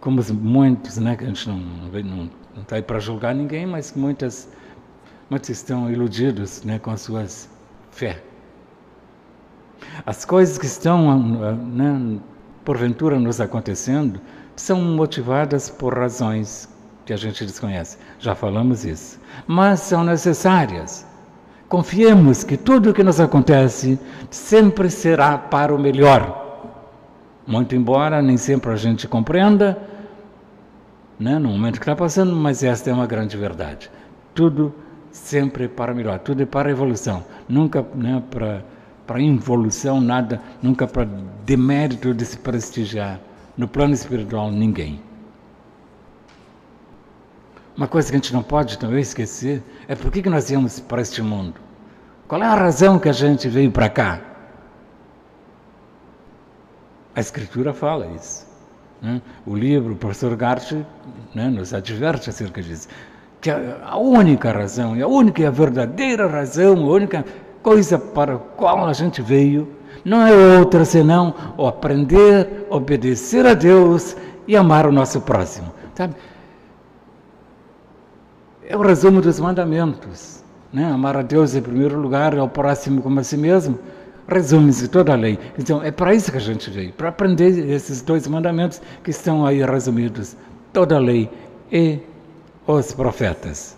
como 0.00 0.22
muitos, 0.32 0.96
né, 0.96 1.14
que 1.14 1.24
a 1.24 1.26
gente 1.28 1.48
não 1.48 2.30
está 2.60 2.76
aí 2.76 2.82
para 2.82 2.98
julgar 2.98 3.34
ninguém, 3.34 3.66
mas 3.66 3.92
muitas, 3.94 4.48
muitos 5.28 5.50
estão 5.50 5.90
iludidos 5.90 6.62
né, 6.64 6.78
com 6.78 6.90
as 6.90 7.02
suas 7.02 7.50
fé. 7.90 8.22
As 10.06 10.24
coisas 10.24 10.56
que 10.56 10.66
estão, 10.66 11.54
né, 11.54 12.18
porventura, 12.64 13.20
nos 13.20 13.40
acontecendo, 13.40 14.20
são 14.56 14.80
motivadas 14.80 15.68
por 15.68 15.96
razões 15.98 16.68
que 17.06 17.12
a 17.12 17.16
gente 17.16 17.46
desconhece. 17.46 17.96
Já 18.18 18.34
falamos 18.34 18.84
isso. 18.84 19.18
Mas 19.46 19.80
são 19.80 20.04
necessárias. 20.04 21.06
Confiemos 21.68 22.44
que 22.44 22.56
tudo 22.56 22.90
o 22.90 22.94
que 22.94 23.02
nos 23.02 23.20
acontece 23.20 23.98
sempre 24.28 24.90
será 24.90 25.38
para 25.38 25.74
o 25.74 25.78
melhor. 25.78 26.44
Muito 27.46 27.74
embora 27.74 28.20
nem 28.20 28.36
sempre 28.36 28.72
a 28.72 28.76
gente 28.76 29.06
compreenda, 29.06 29.78
né, 31.18 31.38
no 31.38 31.48
momento 31.48 31.74
que 31.74 31.84
está 31.84 31.96
passando, 31.96 32.34
mas 32.34 32.62
esta 32.62 32.90
é 32.90 32.92
uma 32.92 33.06
grande 33.06 33.36
verdade. 33.36 33.90
Tudo 34.34 34.74
sempre 35.12 35.68
para 35.68 35.92
o 35.92 35.96
melhor, 35.96 36.18
tudo 36.18 36.42
é 36.42 36.46
para 36.46 36.68
a 36.68 36.72
evolução, 36.72 37.24
nunca 37.48 37.86
né, 37.94 38.22
para 38.30 38.62
para 39.06 39.20
involução, 39.20 40.00
nada, 40.00 40.42
nunca 40.60 40.84
para 40.86 41.08
demérito 41.44 42.12
de 42.12 42.24
se 42.24 42.38
prestigiar. 42.38 43.20
No 43.56 43.68
plano 43.68 43.94
espiritual, 43.94 44.50
ninguém. 44.50 45.00
Uma 47.76 47.86
coisa 47.86 48.08
que 48.08 48.14
a 48.14 48.18
gente 48.18 48.32
não 48.32 48.42
pode 48.42 48.78
também 48.78 49.00
esquecer 49.00 49.62
é 49.86 49.94
por 49.94 50.10
que, 50.10 50.28
nós 50.30 50.48
viemos 50.48 50.80
para 50.80 51.02
este 51.02 51.20
mundo. 51.20 51.60
Qual 52.26 52.42
é 52.42 52.46
a 52.46 52.54
razão 52.54 52.98
que 52.98 53.08
a 53.08 53.12
gente 53.12 53.48
veio 53.48 53.70
para 53.70 53.88
cá? 53.88 54.20
A 57.14 57.20
Escritura 57.20 57.74
fala 57.74 58.06
isso. 58.16 58.46
Né? 59.00 59.20
O 59.46 59.54
livro, 59.54 59.92
o 59.92 59.96
professor 59.96 60.34
Gart 60.36 60.72
né, 61.34 61.48
nos 61.50 61.74
adverte 61.74 62.30
acerca 62.30 62.62
disso. 62.62 62.88
Que 63.42 63.50
a 63.50 63.96
única 63.98 64.50
razão, 64.50 64.94
a 65.00 65.06
única 65.06 65.42
e 65.42 65.46
a 65.46 65.50
verdadeira 65.50 66.26
razão, 66.26 66.82
a 66.82 66.90
única 66.90 67.24
coisa 67.62 67.98
para 67.98 68.36
a 68.36 68.38
qual 68.38 68.86
a 68.86 68.92
gente 68.94 69.20
veio 69.20 69.76
não 70.02 70.26
é 70.26 70.58
outra 70.58 70.84
senão 70.84 71.34
o 71.58 71.66
aprender, 71.66 72.66
obedecer 72.70 73.44
a 73.44 73.54
Deus 73.54 74.16
e 74.48 74.56
amar 74.56 74.86
o 74.86 74.92
nosso 74.92 75.20
próximo. 75.20 75.72
Sabe? 75.94 76.14
É 78.68 78.76
o 78.76 78.82
resumo 78.82 79.20
dos 79.20 79.38
mandamentos. 79.38 80.42
Né? 80.72 80.84
Amar 80.84 81.16
a 81.16 81.22
Deus 81.22 81.54
em 81.54 81.62
primeiro 81.62 81.98
lugar 81.98 82.34
e 82.34 82.38
ao 82.38 82.48
próximo 82.48 83.00
como 83.00 83.20
a 83.20 83.24
si 83.24 83.36
mesmo. 83.36 83.78
Resume-se 84.28 84.88
toda 84.88 85.12
a 85.12 85.16
lei. 85.16 85.38
Então, 85.56 85.82
é 85.82 85.92
para 85.92 86.12
isso 86.12 86.32
que 86.32 86.36
a 86.36 86.40
gente 86.40 86.68
veio, 86.68 86.92
para 86.92 87.10
aprender 87.10 87.70
esses 87.70 88.02
dois 88.02 88.26
mandamentos 88.26 88.82
que 89.04 89.10
estão 89.10 89.46
aí 89.46 89.64
resumidos. 89.64 90.36
Toda 90.72 90.96
a 90.96 90.98
lei 90.98 91.30
e 91.70 92.00
os 92.66 92.92
profetas. 92.92 93.76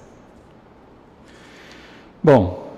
Bom, 2.23 2.69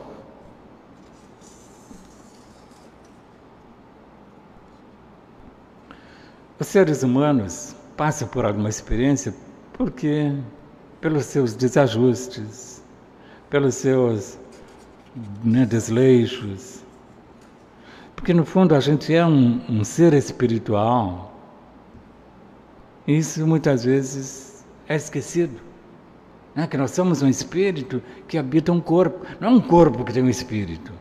Os 6.60 6.66
seres 6.66 7.02
humanos 7.02 7.74
passam 7.96 8.28
por 8.28 8.44
alguma 8.44 8.68
experiência 8.68 9.34
porque, 9.72 10.30
pelos 11.00 11.24
seus 11.26 11.54
desajustes, 11.54 12.82
pelos 13.48 13.74
seus 13.74 14.38
né, 15.44 15.64
desleixos, 15.66 16.80
porque 18.20 18.34
no 18.34 18.44
fundo 18.44 18.74
a 18.74 18.80
gente 18.80 19.14
é 19.14 19.24
um, 19.24 19.62
um 19.66 19.82
ser 19.82 20.12
espiritual. 20.12 21.34
Isso 23.08 23.46
muitas 23.46 23.82
vezes 23.82 24.62
é 24.86 24.94
esquecido. 24.94 25.58
Né? 26.54 26.66
Que 26.66 26.76
nós 26.76 26.90
somos 26.90 27.22
um 27.22 27.28
espírito 27.28 28.02
que 28.28 28.36
habita 28.36 28.72
um 28.72 28.80
corpo. 28.80 29.24
Não 29.40 29.48
é 29.48 29.50
um 29.52 29.60
corpo 29.60 30.04
que 30.04 30.12
tem 30.12 30.22
um 30.22 30.28
espírito. 30.28 30.92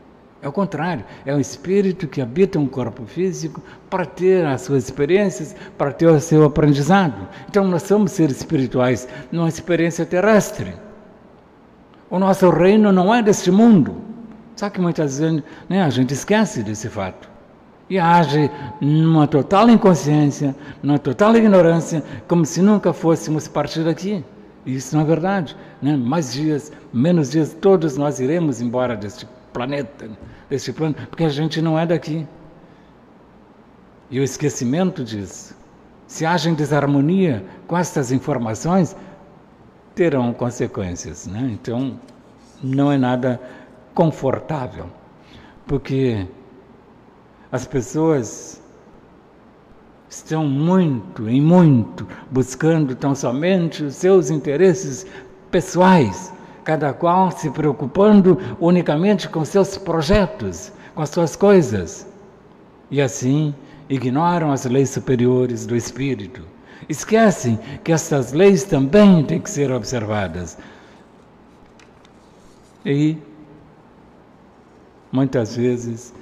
É 0.41 0.47
o 0.47 0.53
contrário, 0.53 1.03
é 1.25 1.35
um 1.35 1.39
espírito 1.39 2.07
que 2.07 2.21
habita 2.21 2.57
um 2.57 2.65
corpo 2.65 3.05
físico 3.05 3.61
para 3.89 4.05
ter 4.05 4.45
as 4.45 4.61
suas 4.61 4.85
experiências, 4.85 5.53
para 5.77 5.91
ter 5.91 6.07
o 6.07 6.19
seu 6.19 6.45
aprendizado. 6.45 7.27
Então 7.49 7.67
nós 7.67 7.83
somos 7.83 8.13
seres 8.13 8.37
espirituais 8.37 9.05
numa 9.33 9.49
experiência 9.49 10.05
terrestre. 10.05 10.73
O 12.09 12.17
nosso 12.17 12.49
reino 12.49 12.91
não 12.93 13.13
é 13.13 13.21
deste 13.21 13.51
mundo. 13.51 14.01
Só 14.55 14.69
que 14.69 14.79
muitas 14.79 15.19
vezes 15.19 15.43
né, 15.67 15.83
a 15.83 15.89
gente 15.89 16.13
esquece 16.13 16.63
desse 16.63 16.87
fato. 16.87 17.29
E 17.89 17.99
age 17.99 18.49
numa 18.79 19.27
total 19.27 19.69
inconsciência, 19.69 20.55
numa 20.81 20.99
total 20.99 21.35
ignorância, 21.35 22.01
como 22.29 22.45
se 22.45 22.61
nunca 22.61 22.93
fôssemos 22.93 23.47
partir 23.47 23.83
daqui. 23.83 24.23
Isso 24.65 24.95
não 24.95 25.03
é 25.03 25.05
verdade. 25.05 25.55
Né? 25.81 25.97
Mais 25.97 26.31
dias, 26.31 26.71
menos 26.93 27.29
dias, 27.29 27.53
todos 27.59 27.97
nós 27.97 28.21
iremos 28.21 28.61
embora 28.61 28.95
deste 28.95 29.27
planeta, 29.53 30.09
desse 30.49 30.73
plano, 30.73 30.95
porque 31.09 31.23
a 31.23 31.29
gente 31.29 31.61
não 31.61 31.77
é 31.77 31.85
daqui. 31.85 32.27
E 34.09 34.19
o 34.19 34.23
esquecimento 34.23 35.03
disso, 35.03 35.55
se 36.07 36.25
haja 36.25 36.49
em 36.49 36.53
desarmonia 36.53 37.45
com 37.67 37.77
estas 37.77 38.11
informações, 38.11 38.95
terão 39.93 40.33
consequências. 40.33 41.27
Né? 41.27 41.49
Então, 41.53 41.99
não 42.63 42.91
é 42.91 42.97
nada 42.97 43.39
confortável, 43.93 44.87
porque 45.67 46.27
as 47.51 47.67
pessoas 47.67 48.61
estão 50.09 50.45
muito, 50.45 51.29
em 51.29 51.39
muito, 51.39 52.07
buscando 52.31 52.95
tão 52.95 53.13
somente 53.13 53.83
os 53.83 53.95
seus 53.95 54.31
interesses 54.31 55.05
pessoais 55.51 56.33
cada 56.63 56.93
qual 56.93 57.31
se 57.31 57.49
preocupando 57.49 58.37
unicamente 58.59 59.27
com 59.29 59.43
seus 59.45 59.77
projetos, 59.77 60.71
com 60.93 61.01
as 61.01 61.09
suas 61.09 61.35
coisas. 61.35 62.07
E 62.91 63.01
assim 63.01 63.53
ignoram 63.89 64.51
as 64.51 64.65
leis 64.65 64.89
superiores 64.89 65.65
do 65.65 65.75
espírito. 65.75 66.43
Esquecem 66.87 67.59
que 67.83 67.91
essas 67.91 68.31
leis 68.31 68.63
também 68.63 69.23
têm 69.23 69.39
que 69.39 69.49
ser 69.49 69.71
observadas. 69.71 70.57
E 72.85 73.17
muitas 75.11 75.55
vezes 75.55 76.13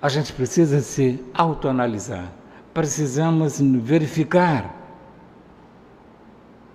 a 0.00 0.08
gente 0.08 0.32
precisa 0.32 0.80
se 0.80 1.22
autoanalisar. 1.34 2.30
Precisamos 2.74 3.60
verificar 3.60 4.74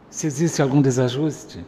se 0.10 0.28
existe 0.28 0.62
algum 0.62 0.82
desajuste 0.82 1.64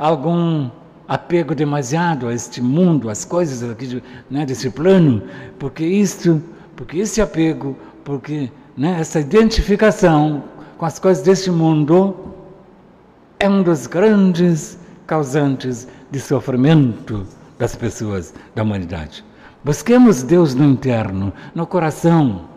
algum 0.00 0.70
apego 1.06 1.54
demasiado 1.54 2.26
a 2.26 2.34
este 2.34 2.62
mundo, 2.62 3.10
às 3.10 3.22
coisas 3.22 3.68
aqui, 3.68 4.02
né, 4.30 4.46
desse 4.46 4.70
plano, 4.70 5.22
porque 5.58 5.84
isto, 5.84 6.42
porque 6.74 7.00
esse 7.00 7.20
apego, 7.20 7.76
porque 8.02 8.50
né, 8.74 8.96
essa 8.98 9.20
identificação 9.20 10.42
com 10.78 10.86
as 10.86 10.98
coisas 10.98 11.22
deste 11.22 11.50
mundo 11.50 12.16
é 13.38 13.46
um 13.46 13.62
dos 13.62 13.86
grandes 13.86 14.78
causantes 15.06 15.86
de 16.10 16.18
sofrimento 16.18 17.26
das 17.58 17.76
pessoas, 17.76 18.32
da 18.54 18.62
humanidade. 18.62 19.22
Busquemos 19.62 20.22
Deus 20.22 20.54
no 20.54 20.64
interno, 20.64 21.30
no 21.54 21.66
coração 21.66 22.48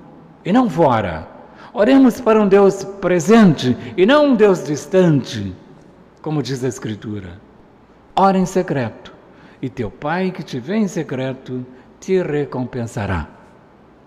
e 0.46 0.54
não 0.54 0.70
fora. 0.70 1.28
Oremos 1.74 2.22
para 2.22 2.42
um 2.42 2.48
Deus 2.48 2.86
presente 3.02 3.76
e 3.98 4.06
não 4.06 4.28
um 4.28 4.36
Deus 4.36 4.64
distante 4.64 5.54
como 6.24 6.42
diz 6.42 6.64
a 6.64 6.70
Escritura. 6.70 7.38
Ora 8.16 8.38
em 8.38 8.46
secreto, 8.46 9.14
e 9.62 9.70
teu 9.70 9.92
Pai 9.92 10.32
que 10.32 10.42
te 10.42 10.58
vê 10.58 10.78
em 10.78 10.88
secreto 10.88 11.66
te 12.00 12.24
recompensará. 12.24 13.28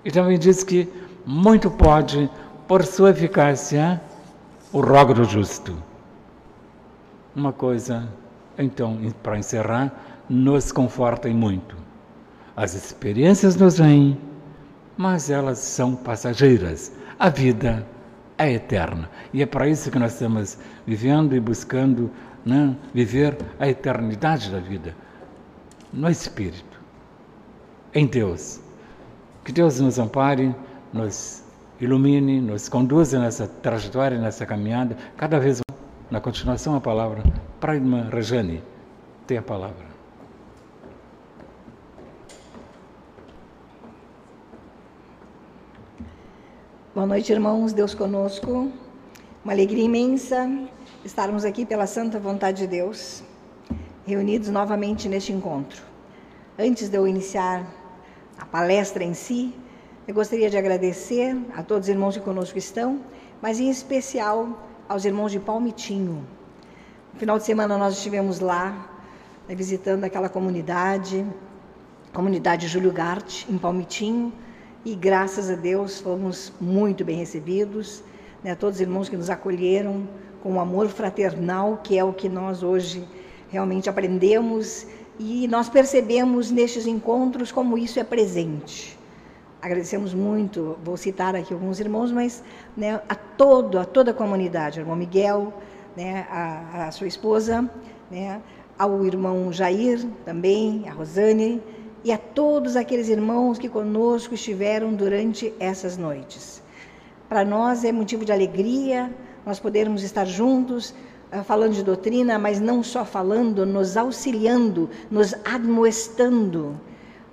E 0.03 0.11
também 0.11 0.39
diz 0.39 0.65
que 0.65 0.89
muito 1.27 1.71
pode, 1.71 2.31
por 2.67 2.85
sua 2.85 3.11
eficácia, 3.11 4.01
o 4.73 4.81
rogo 4.81 5.13
do 5.13 5.25
justo. 5.25 5.77
Uma 7.35 7.53
coisa, 7.53 8.09
então, 8.59 8.99
para 9.23 9.39
encerrar, 9.39 9.93
nos 10.27 10.73
conforta 10.73 11.29
muito. 11.29 11.77
As 12.57 12.75
experiências 12.75 13.57
nos 13.57 13.77
vêm, 13.79 14.19
mas 14.97 15.29
elas 15.29 15.59
são 15.59 15.95
passageiras. 15.95 16.93
A 17.19 17.29
vida 17.29 17.87
é 18.39 18.53
eterna. 18.53 19.11
E 19.33 19.43
é 19.43 19.47
para 19.47 19.69
isso 19.69 19.91
que 19.91 19.99
nós 19.99 20.13
estamos 20.13 20.59
vivendo 20.87 21.35
e 21.35 21.41
buscando 21.41 22.11
né, 22.45 22.77
viver 22.95 23.37
a 23.59 23.69
eternidade 23.69 24.51
da 24.51 24.59
vida 24.59 24.95
no 25.93 26.09
Espírito, 26.11 26.81
em 27.95 28.07
Deus. 28.07 28.61
Que 29.45 29.53
Deus 29.53 29.81
nos 29.81 29.99
ampare, 29.99 30.55
nos 30.93 31.45
ilumine, 31.81 32.41
nos 32.41 32.69
conduza 32.69 33.19
nessa 33.19 33.47
trajetória, 33.47 34.19
nessa 34.19 34.45
caminhada, 34.45 34.97
cada 35.17 35.39
vez 35.39 35.61
mais. 35.61 35.67
Na 36.09 36.21
continuação, 36.21 36.77
a 36.77 36.81
palavra 36.81 37.21
para 37.59 37.73
a 37.73 37.75
irmã 37.75 38.09
Rejane. 38.13 38.63
Tem 39.27 39.39
a 39.39 39.43
palavra. 39.43 39.96
Boa 46.97 47.07
noite, 47.07 47.31
irmãos. 47.31 47.75
Deus 47.75 47.95
conosco. 47.95 48.73
Uma 49.45 49.53
alegria 49.53 49.85
imensa 49.85 50.49
estarmos 51.05 51.45
aqui 51.45 51.67
pela 51.67 51.87
santa 51.87 52.19
vontade 52.19 52.63
de 52.63 52.67
Deus, 52.67 53.23
reunidos 54.07 54.49
novamente 54.49 55.07
neste 55.07 55.31
encontro. 55.31 55.83
Antes 56.59 56.89
de 56.89 56.97
eu 56.97 57.07
iniciar 57.07 57.67
a 58.39 58.47
palestra 58.47 59.05
em 59.05 59.13
si, 59.13 59.55
eu 60.09 60.15
gostaria 60.15 60.49
de 60.49 60.57
agradecer 60.57 61.37
a 61.55 61.63
todos 61.63 61.87
os 61.87 61.91
irmãos 61.91 62.17
que 62.17 62.23
conosco 62.23 62.57
estão, 62.57 63.03
mas 63.43 63.61
em 63.61 63.69
especial 63.69 64.59
aos 64.89 65.05
irmãos 65.05 65.31
de 65.31 65.39
Palmitinho. 65.39 66.27
No 67.13 67.21
final 67.21 67.37
de 67.37 67.45
semana 67.45 67.77
nós 67.77 67.93
estivemos 67.93 68.41
lá, 68.41 68.89
né, 69.47 69.55
visitando 69.55 70.05
aquela 70.05 70.31
comunidade, 70.31 71.27
comunidade 72.15 72.67
Júlio 72.67 72.91
Gart, 72.91 73.45
em 73.51 73.59
Palmitinho, 73.59 74.33
e 74.87 74.95
graças 74.95 75.51
a 75.51 75.57
Deus 75.57 75.99
fomos 75.99 76.53
muito 76.61 77.05
bem 77.05 77.17
recebidos, 77.17 78.05
né, 78.45 78.55
todos 78.55 78.77
os 78.77 78.81
irmãos 78.81 79.09
que 79.09 79.17
nos 79.17 79.29
acolheram 79.29 80.09
com 80.41 80.53
um 80.53 80.61
amor 80.61 80.87
fraternal, 80.87 81.81
que 81.83 81.99
é 81.99 82.05
o 82.05 82.13
que 82.13 82.29
nós 82.29 82.63
hoje 82.63 83.05
realmente 83.51 83.91
aprendemos. 83.91 84.87
E 85.19 85.49
nós 85.49 85.69
percebemos 85.69 86.53
nestes 86.53 86.87
encontros 86.87 87.51
como 87.51 87.77
isso 87.77 87.99
é 87.99 88.05
presente. 88.05 88.97
Agradecemos 89.61 90.15
muito, 90.15 90.79
vou 90.85 90.97
citar 90.97 91.35
aqui 91.35 91.53
alguns 91.53 91.81
irmãos, 91.81 92.13
mas 92.13 92.45
né, 92.77 93.01
a 93.09 93.15
todo, 93.17 93.81
a 93.81 93.85
toda 93.85 94.13
a 94.13 94.15
comunidade, 94.15 94.79
o 94.79 94.83
irmão 94.83 94.95
Miguel, 94.95 95.53
né, 95.97 96.29
a, 96.31 96.87
a 96.87 96.93
sua 96.93 97.09
esposa, 97.09 97.69
né, 98.09 98.41
ao 98.79 99.05
irmão 99.05 99.53
Jair 99.53 100.07
também, 100.25 100.89
a 100.89 100.93
Rosane, 100.93 101.61
e 102.07 102.13
a 102.13 102.19
todos 102.19 102.77
aqueles 102.77 103.09
irmãos 103.09 103.59
que 103.59 103.69
conosco 103.69 104.33
estiveram 104.33 104.95
durante 104.95 105.53
essas 105.59 105.97
noites. 105.97 106.63
Para 107.29 107.45
nós 107.45 107.83
é 107.83 107.91
motivo 107.91 108.25
de 108.25 108.31
alegria 108.31 109.13
nós 109.45 109.59
podermos 109.59 110.05
estar 110.05 110.25
juntos, 110.25 110.95
ah, 111.33 111.43
falando 111.43 111.73
de 111.73 111.83
doutrina, 111.83 112.39
mas 112.39 112.61
não 112.61 112.81
só 112.81 113.05
falando, 113.05 113.67
nos 113.67 113.97
auxiliando, 113.97 114.89
nos 115.11 115.35
admoestando, 115.45 116.81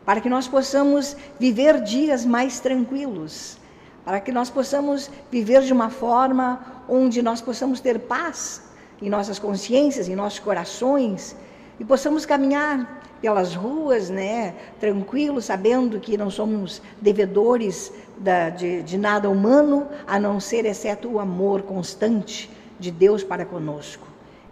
para 0.04 0.20
que 0.20 0.28
nós 0.28 0.48
possamos 0.48 1.16
viver 1.40 1.80
dias 1.84 2.26
mais 2.26 2.60
tranquilos, 2.60 3.60
para 4.04 4.20
que 4.20 4.32
nós 4.32 4.50
possamos 4.50 5.08
viver 5.30 5.62
de 5.62 5.72
uma 5.72 5.92
forma 5.92 6.84
onde 6.90 7.22
nós 7.22 7.42
possamos 7.42 7.80
ter 7.80 8.00
paz 8.00 8.64
em 9.00 9.08
nossas 9.08 9.38
consciências, 9.38 10.10
em 10.10 10.16
nossos 10.16 10.40
corações 10.40 11.36
e 11.80 11.86
possamos 11.86 12.26
caminhar 12.26 13.03
pelas 13.24 13.56
ruas, 13.56 14.10
né, 14.10 14.54
tranquilos, 14.82 15.46
sabendo 15.46 15.98
que 15.98 16.18
não 16.18 16.30
somos 16.30 16.82
devedores 17.00 17.90
da, 18.18 18.50
de, 18.50 18.84
de 18.84 18.98
nada 18.98 19.30
humano, 19.30 19.88
a 20.06 20.20
não 20.20 20.42
ser 20.42 20.66
exceto 20.66 21.08
o 21.08 21.20
amor 21.22 21.62
constante 21.62 22.52
de 22.78 22.92
Deus 22.92 23.24
para 23.24 23.46
conosco. 23.46 24.06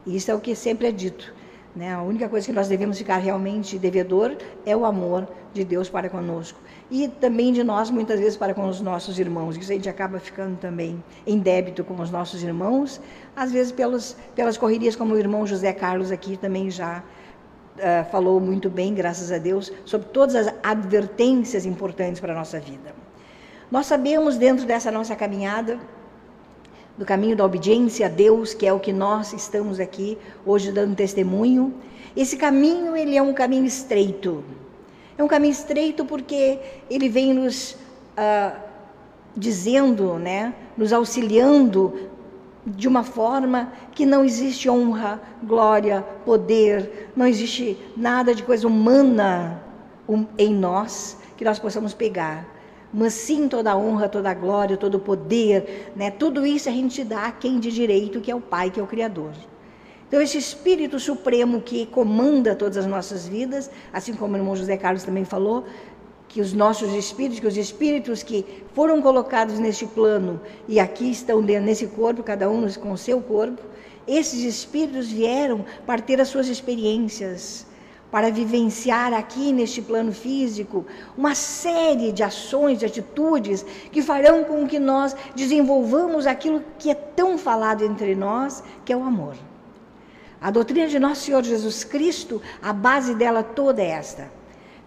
E 0.07 0.15
isso 0.15 0.31
é 0.31 0.33
o 0.33 0.39
que 0.39 0.55
sempre 0.55 0.87
é 0.87 0.91
dito. 0.93 1.33
Né? 1.75 1.93
A 1.93 2.01
única 2.01 2.29
coisa 2.29 2.47
que 2.47 2.53
nós 2.53 2.69
devemos 2.69 2.97
ficar 2.97 3.17
realmente 3.17 3.77
devedor 3.77 4.37
é 4.65 4.73
o 4.73 4.85
amor 4.85 5.27
de 5.53 5.65
Deus 5.65 5.89
para 5.89 6.09
conosco. 6.09 6.57
E 6.89 7.09
também 7.09 7.51
de 7.51 7.65
nós, 7.65 7.89
muitas 7.89 8.21
vezes, 8.21 8.37
para 8.37 8.53
com 8.53 8.69
os 8.69 8.79
nossos 8.79 9.19
irmãos. 9.19 9.57
Isso 9.57 9.69
a 9.69 9.75
gente 9.75 9.89
acaba 9.89 10.17
ficando 10.17 10.57
também 10.57 11.03
em 11.27 11.39
débito 11.39 11.83
com 11.83 12.01
os 12.01 12.09
nossos 12.09 12.41
irmãos, 12.41 13.01
às 13.35 13.51
vezes 13.51 13.73
pelos, 13.73 14.15
pelas 14.33 14.57
correrias, 14.57 14.95
como 14.95 15.13
o 15.13 15.19
irmão 15.19 15.45
José 15.45 15.73
Carlos 15.73 16.09
aqui 16.09 16.37
também 16.37 16.71
já 16.71 17.03
uh, 17.77 18.09
falou 18.11 18.39
muito 18.39 18.69
bem, 18.69 18.93
graças 18.93 19.31
a 19.31 19.37
Deus, 19.37 19.71
sobre 19.85 20.07
todas 20.09 20.35
as 20.35 20.53
advertências 20.63 21.65
importantes 21.65 22.19
para 22.19 22.33
a 22.33 22.35
nossa 22.35 22.59
vida. 22.59 22.93
Nós 23.69 23.85
sabemos, 23.85 24.37
dentro 24.37 24.65
dessa 24.65 24.91
nossa 24.91 25.15
caminhada, 25.15 25.79
do 26.97 27.05
caminho 27.05 27.35
da 27.35 27.45
obediência 27.45 28.05
a 28.05 28.09
Deus, 28.09 28.53
que 28.53 28.67
é 28.67 28.73
o 28.73 28.79
que 28.79 28.91
nós 28.91 29.33
estamos 29.33 29.79
aqui 29.79 30.17
hoje 30.45 30.71
dando 30.71 30.95
testemunho, 30.95 31.73
esse 32.15 32.35
caminho 32.35 32.95
ele 32.95 33.15
é 33.15 33.21
um 33.21 33.33
caminho 33.33 33.65
estreito. 33.65 34.43
É 35.17 35.23
um 35.23 35.27
caminho 35.27 35.51
estreito 35.51 36.03
porque 36.03 36.59
ele 36.89 37.07
vem 37.07 37.33
nos 37.33 37.73
uh, 38.17 38.55
dizendo, 39.35 40.19
né, 40.19 40.53
nos 40.77 40.91
auxiliando 40.91 42.10
de 42.65 42.87
uma 42.87 43.03
forma 43.03 43.71
que 43.91 44.05
não 44.05 44.23
existe 44.23 44.69
honra, 44.69 45.21
glória, 45.43 46.05
poder, 46.25 47.11
não 47.15 47.25
existe 47.25 47.77
nada 47.97 48.35
de 48.35 48.43
coisa 48.43 48.67
humana 48.67 49.63
em 50.37 50.53
nós 50.53 51.17
que 51.35 51.43
nós 51.43 51.57
possamos 51.57 51.93
pegar. 51.93 52.45
Mas 52.93 53.13
sim 53.13 53.47
toda 53.47 53.71
a 53.71 53.77
honra, 53.77 54.09
toda 54.09 54.29
a 54.29 54.33
glória, 54.33 54.77
todo 54.77 54.95
o 54.95 54.99
poder, 54.99 55.91
né? 55.95 56.11
tudo 56.11 56.45
isso 56.45 56.67
a 56.67 56.71
gente 56.71 57.03
dá 57.03 57.27
a 57.27 57.31
quem 57.31 57.59
de 57.59 57.71
direito, 57.71 58.19
que 58.19 58.29
é 58.29 58.35
o 58.35 58.41
Pai, 58.41 58.69
que 58.69 58.79
é 58.79 58.83
o 58.83 58.87
Criador. 58.87 59.31
Então, 60.11 60.21
esse 60.21 60.37
Espírito 60.37 60.99
Supremo 60.99 61.61
que 61.61 61.85
comanda 61.85 62.53
todas 62.53 62.75
as 62.75 62.85
nossas 62.85 63.25
vidas, 63.25 63.71
assim 63.93 64.13
como 64.13 64.33
o 64.33 64.37
irmão 64.37 64.53
José 64.57 64.75
Carlos 64.75 65.03
também 65.03 65.23
falou, 65.23 65.63
que 66.31 66.39
os 66.39 66.53
nossos 66.53 66.93
espíritos, 66.93 67.41
que 67.41 67.47
os 67.47 67.57
espíritos 67.57 68.23
que 68.23 68.45
foram 68.73 69.01
colocados 69.01 69.59
neste 69.59 69.85
plano 69.85 70.39
e 70.65 70.79
aqui 70.79 71.11
estão 71.11 71.41
nesse 71.41 71.87
corpo, 71.87 72.23
cada 72.23 72.49
um 72.49 72.71
com 72.71 72.93
o 72.93 72.97
seu 72.97 73.19
corpo, 73.19 73.61
esses 74.07 74.41
espíritos 74.43 75.11
vieram 75.11 75.65
para 75.85 76.01
ter 76.01 76.21
as 76.21 76.29
suas 76.29 76.47
experiências, 76.47 77.65
para 78.09 78.31
vivenciar 78.31 79.13
aqui 79.13 79.51
neste 79.51 79.81
plano 79.81 80.13
físico 80.13 80.85
uma 81.17 81.35
série 81.35 82.13
de 82.13 82.23
ações, 82.23 82.79
de 82.79 82.85
atitudes 82.85 83.65
que 83.91 84.01
farão 84.01 84.45
com 84.45 84.65
que 84.65 84.79
nós 84.79 85.13
desenvolvamos 85.35 86.25
aquilo 86.25 86.63
que 86.79 86.89
é 86.89 86.95
tão 86.95 87.37
falado 87.37 87.83
entre 87.83 88.15
nós, 88.15 88.63
que 88.85 88.93
é 88.93 88.95
o 88.95 89.03
amor. 89.03 89.35
A 90.39 90.49
doutrina 90.49 90.87
de 90.87 90.97
nosso 90.97 91.23
Senhor 91.23 91.43
Jesus 91.43 91.83
Cristo, 91.83 92.41
a 92.61 92.71
base 92.71 93.15
dela 93.15 93.43
toda 93.43 93.81
é 93.81 93.87
esta 93.87 94.40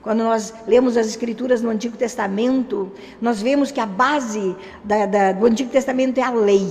quando 0.04 0.18
nós 0.22 0.52
lemos 0.66 0.98
as 0.98 1.06
Escrituras 1.06 1.62
no 1.62 1.70
Antigo 1.70 1.96
Testamento, 1.96 2.92
nós 3.22 3.40
vemos 3.40 3.72
que 3.72 3.80
a 3.80 3.86
base 3.86 4.54
da, 4.84 5.06
da, 5.06 5.32
do 5.32 5.46
Antigo 5.46 5.70
Testamento 5.70 6.18
é 6.18 6.22
a 6.22 6.30
lei. 6.30 6.70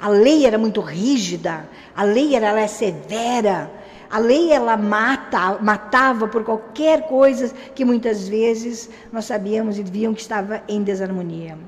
A 0.00 0.08
lei 0.08 0.46
era 0.46 0.56
muito 0.56 0.80
rígida, 0.80 1.68
a 1.94 2.02
lei 2.02 2.34
era, 2.34 2.46
ela 2.46 2.60
é 2.60 2.66
severa, 2.66 3.70
a 4.10 4.18
lei 4.18 4.50
ela 4.50 4.78
mata, 4.78 5.58
matava 5.60 6.26
por 6.26 6.42
qualquer 6.42 7.06
coisa 7.06 7.54
que 7.74 7.84
muitas 7.84 8.26
vezes 8.26 8.88
nós 9.12 9.26
sabíamos 9.26 9.78
e 9.78 9.82
viam 9.82 10.14
que 10.14 10.22
estava 10.22 10.62
em 10.66 10.82
desarmonia. 10.82 11.58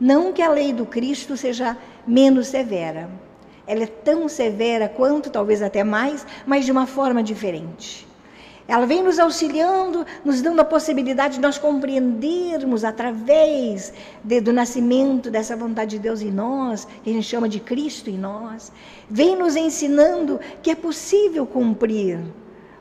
Não 0.00 0.32
que 0.32 0.40
a 0.40 0.48
lei 0.48 0.72
do 0.72 0.86
Cristo 0.86 1.36
seja 1.36 1.76
menos 2.06 2.46
severa. 2.46 3.10
Ela 3.66 3.84
é 3.84 3.86
tão 3.86 4.30
severa 4.30 4.88
quanto, 4.88 5.28
talvez 5.28 5.60
até 5.60 5.84
mais, 5.84 6.26
mas 6.46 6.64
de 6.64 6.72
uma 6.72 6.86
forma 6.86 7.22
diferente. 7.22 8.03
Ela 8.66 8.86
vem 8.86 9.02
nos 9.02 9.18
auxiliando, 9.18 10.06
nos 10.24 10.40
dando 10.40 10.60
a 10.60 10.64
possibilidade 10.64 11.34
de 11.34 11.40
nós 11.40 11.58
compreendermos 11.58 12.82
através 12.82 13.92
de, 14.22 14.40
do 14.40 14.54
nascimento 14.54 15.30
dessa 15.30 15.54
vontade 15.54 15.92
de 15.92 15.98
Deus 15.98 16.22
em 16.22 16.30
nós, 16.30 16.86
que 17.02 17.10
a 17.10 17.12
gente 17.12 17.26
chama 17.26 17.46
de 17.46 17.60
Cristo 17.60 18.08
em 18.08 18.16
nós. 18.16 18.72
Vem 19.08 19.36
nos 19.36 19.54
ensinando 19.54 20.40
que 20.62 20.70
é 20.70 20.74
possível 20.74 21.46
cumprir 21.46 22.18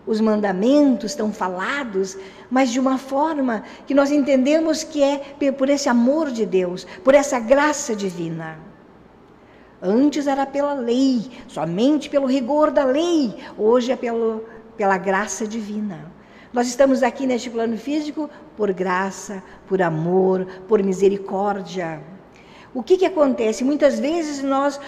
os 0.08 0.22
mandamentos 0.22 1.16
tão 1.16 1.34
falados, 1.34 2.18
mas 2.50 2.72
de 2.72 2.80
uma 2.80 2.98
forma 2.98 3.64
que 3.86 3.94
nós 3.94 4.10
entendemos 4.10 4.86
que 4.86 5.04
é 5.04 5.36
por 5.52 5.70
esse 5.70 5.90
amor 5.90 6.32
de 6.32 6.46
Deus, 6.46 6.88
por 7.04 7.14
essa 7.14 7.40
graça 7.40 7.94
divina. 7.94 8.58
Antes 9.82 10.28
era 10.28 10.46
pela 10.46 10.74
lei, 10.74 11.30
somente 11.46 12.10
pelo 12.10 12.26
rigor 12.26 12.72
da 12.72 12.86
lei, 12.86 13.36
hoje 13.58 13.92
é 13.92 13.98
pelo 13.98 14.46
pela 14.78 14.98
graça 14.98 15.48
divina. 15.48 16.12
Nós 16.52 16.68
estamos 16.68 17.02
aqui 17.02 17.26
neste 17.26 17.50
plano 17.50 17.78
físico 17.78 18.30
por 18.56 18.72
graça, 18.72 19.42
por 19.68 19.82
amor, 19.82 20.46
por 20.68 20.84
misericórdia. 20.84 22.02
O 22.74 22.84
que, 22.84 22.98
que 22.98 23.06
acontece? 23.06 23.64
Muitas 23.64 24.00
vezes 24.00 24.44
nós, 24.44 24.80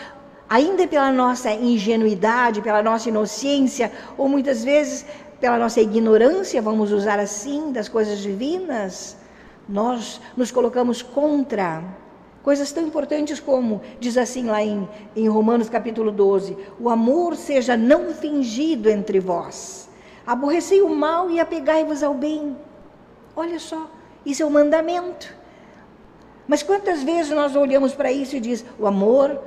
ainda 0.47 0.87
pela 0.87 1.11
nossa 1.11 1.51
ingenuidade, 1.51 2.61
pela 2.61 2.83
nossa 2.83 3.09
inocência, 3.09 3.91
ou 4.17 4.29
muitas 4.29 4.63
vezes 4.63 5.05
pela 5.39 5.57
nossa 5.57 5.81
ignorância, 5.81 6.61
vamos 6.61 6.91
usar 6.91 7.19
assim, 7.19 7.71
das 7.71 7.89
coisas 7.89 8.19
divinas, 8.19 9.17
nós 9.67 10.21
nos 10.37 10.51
colocamos 10.51 11.01
contra 11.01 11.83
coisas 12.45 12.71
tão 12.71 12.85
importantes 12.87 13.41
como, 13.41 13.81
diz 13.99 14.15
assim 14.17 14.45
lá 14.45 14.63
em, 14.63 14.87
em 15.15 15.27
Romanos 15.27 15.67
capítulo 15.67 16.11
12: 16.11 16.55
o 16.79 16.89
amor 16.89 17.35
seja 17.35 17.75
não 17.75 18.13
fingido 18.13 18.89
entre 18.89 19.19
vós 19.19 19.85
Aborrecei 20.25 20.81
o 20.81 20.89
mal 20.89 21.29
e 21.29 21.39
apegai-vos 21.39 22.01
ao 22.01 22.13
bem. 22.13 22.57
Olha 23.35 23.59
só, 23.59 23.89
isso 24.25 24.41
é 24.41 24.45
um 24.45 24.49
mandamento. 24.49 25.31
Mas 26.47 26.63
quantas 26.63 27.03
vezes 27.03 27.31
nós 27.31 27.55
olhamos 27.55 27.93
para 27.93 28.11
isso 28.11 28.35
e 28.35 28.39
diz, 28.39 28.65
o 28.79 28.87
amor, 28.87 29.39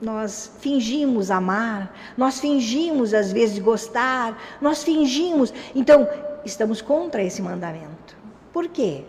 nós 0.00 0.52
fingimos 0.60 1.30
amar, 1.30 1.94
nós 2.16 2.38
fingimos 2.38 3.14
às 3.14 3.32
vezes 3.32 3.58
gostar, 3.58 4.38
nós 4.60 4.82
fingimos. 4.82 5.54
Então, 5.74 6.06
estamos 6.44 6.82
contra 6.82 7.22
esse 7.22 7.40
mandamento. 7.40 8.16
Por 8.52 8.68
quê? 8.68 9.04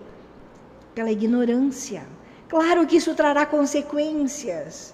Pela 0.95 1.11
ignorância. 1.11 2.03
Claro 2.51 2.85
que 2.85 2.97
isso 2.97 3.15
trará 3.15 3.45
consequências. 3.45 4.93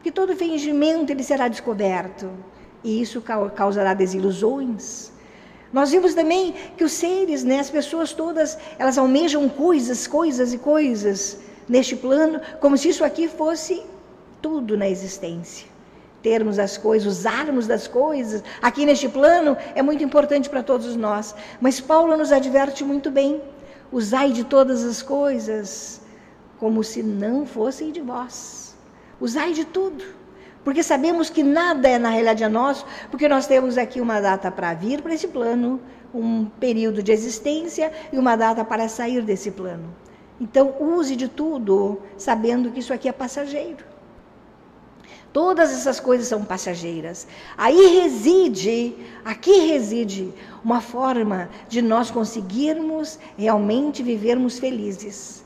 Que 0.00 0.12
todo 0.12 0.36
fingimento 0.36 1.10
ele 1.10 1.24
será 1.24 1.48
descoberto 1.48 2.30
e 2.84 3.02
isso 3.02 3.20
causará 3.20 3.92
desilusões. 3.94 5.10
Nós 5.72 5.90
vimos 5.90 6.14
também 6.14 6.54
que 6.76 6.84
os 6.84 6.92
seres, 6.92 7.42
né, 7.42 7.58
as 7.58 7.68
pessoas 7.68 8.12
todas, 8.12 8.56
elas 8.78 8.96
almejam 8.96 9.48
coisas, 9.48 10.06
coisas 10.06 10.52
e 10.52 10.58
coisas 10.58 11.38
neste 11.68 11.96
plano, 11.96 12.40
como 12.60 12.78
se 12.78 12.90
isso 12.90 13.04
aqui 13.04 13.26
fosse 13.26 13.82
tudo 14.40 14.76
na 14.76 14.88
existência. 14.88 15.66
Termos 16.22 16.60
as 16.60 16.78
coisas, 16.78 17.08
usarmos 17.08 17.66
das 17.66 17.88
coisas, 17.88 18.44
aqui 18.62 18.86
neste 18.86 19.08
plano, 19.08 19.56
é 19.74 19.82
muito 19.82 20.04
importante 20.04 20.48
para 20.48 20.62
todos 20.62 20.94
nós. 20.94 21.34
Mas 21.60 21.80
Paulo 21.80 22.16
nos 22.16 22.30
adverte 22.30 22.84
muito 22.84 23.10
bem: 23.10 23.42
usai 23.90 24.30
de 24.30 24.44
todas 24.44 24.84
as 24.84 25.02
coisas 25.02 26.03
como 26.64 26.82
se 26.82 27.02
não 27.02 27.44
fossem 27.44 27.92
de 27.92 28.00
vós. 28.00 28.74
Usai 29.20 29.52
de 29.52 29.66
tudo. 29.66 30.02
Porque 30.64 30.82
sabemos 30.82 31.28
que 31.28 31.42
nada 31.42 31.86
é 31.86 31.98
na 31.98 32.08
realidade 32.08 32.48
nosso, 32.48 32.86
porque 33.10 33.28
nós 33.28 33.46
temos 33.46 33.76
aqui 33.76 34.00
uma 34.00 34.18
data 34.18 34.50
para 34.50 34.72
vir 34.72 35.02
para 35.02 35.12
esse 35.12 35.28
plano, 35.28 35.78
um 36.14 36.46
período 36.46 37.02
de 37.02 37.12
existência 37.12 37.92
e 38.10 38.16
uma 38.16 38.34
data 38.34 38.64
para 38.64 38.88
sair 38.88 39.20
desse 39.20 39.50
plano. 39.50 39.94
Então, 40.40 40.74
use 40.80 41.14
de 41.14 41.28
tudo, 41.28 42.00
sabendo 42.16 42.70
que 42.70 42.80
isso 42.80 42.94
aqui 42.94 43.10
é 43.10 43.12
passageiro. 43.12 43.84
Todas 45.34 45.70
essas 45.70 46.00
coisas 46.00 46.26
são 46.26 46.46
passageiras. 46.46 47.26
Aí 47.58 48.00
reside, 48.00 48.96
aqui 49.22 49.66
reside 49.66 50.32
uma 50.64 50.80
forma 50.80 51.50
de 51.68 51.82
nós 51.82 52.10
conseguirmos 52.10 53.18
realmente 53.36 54.02
vivermos 54.02 54.58
felizes. 54.58 55.43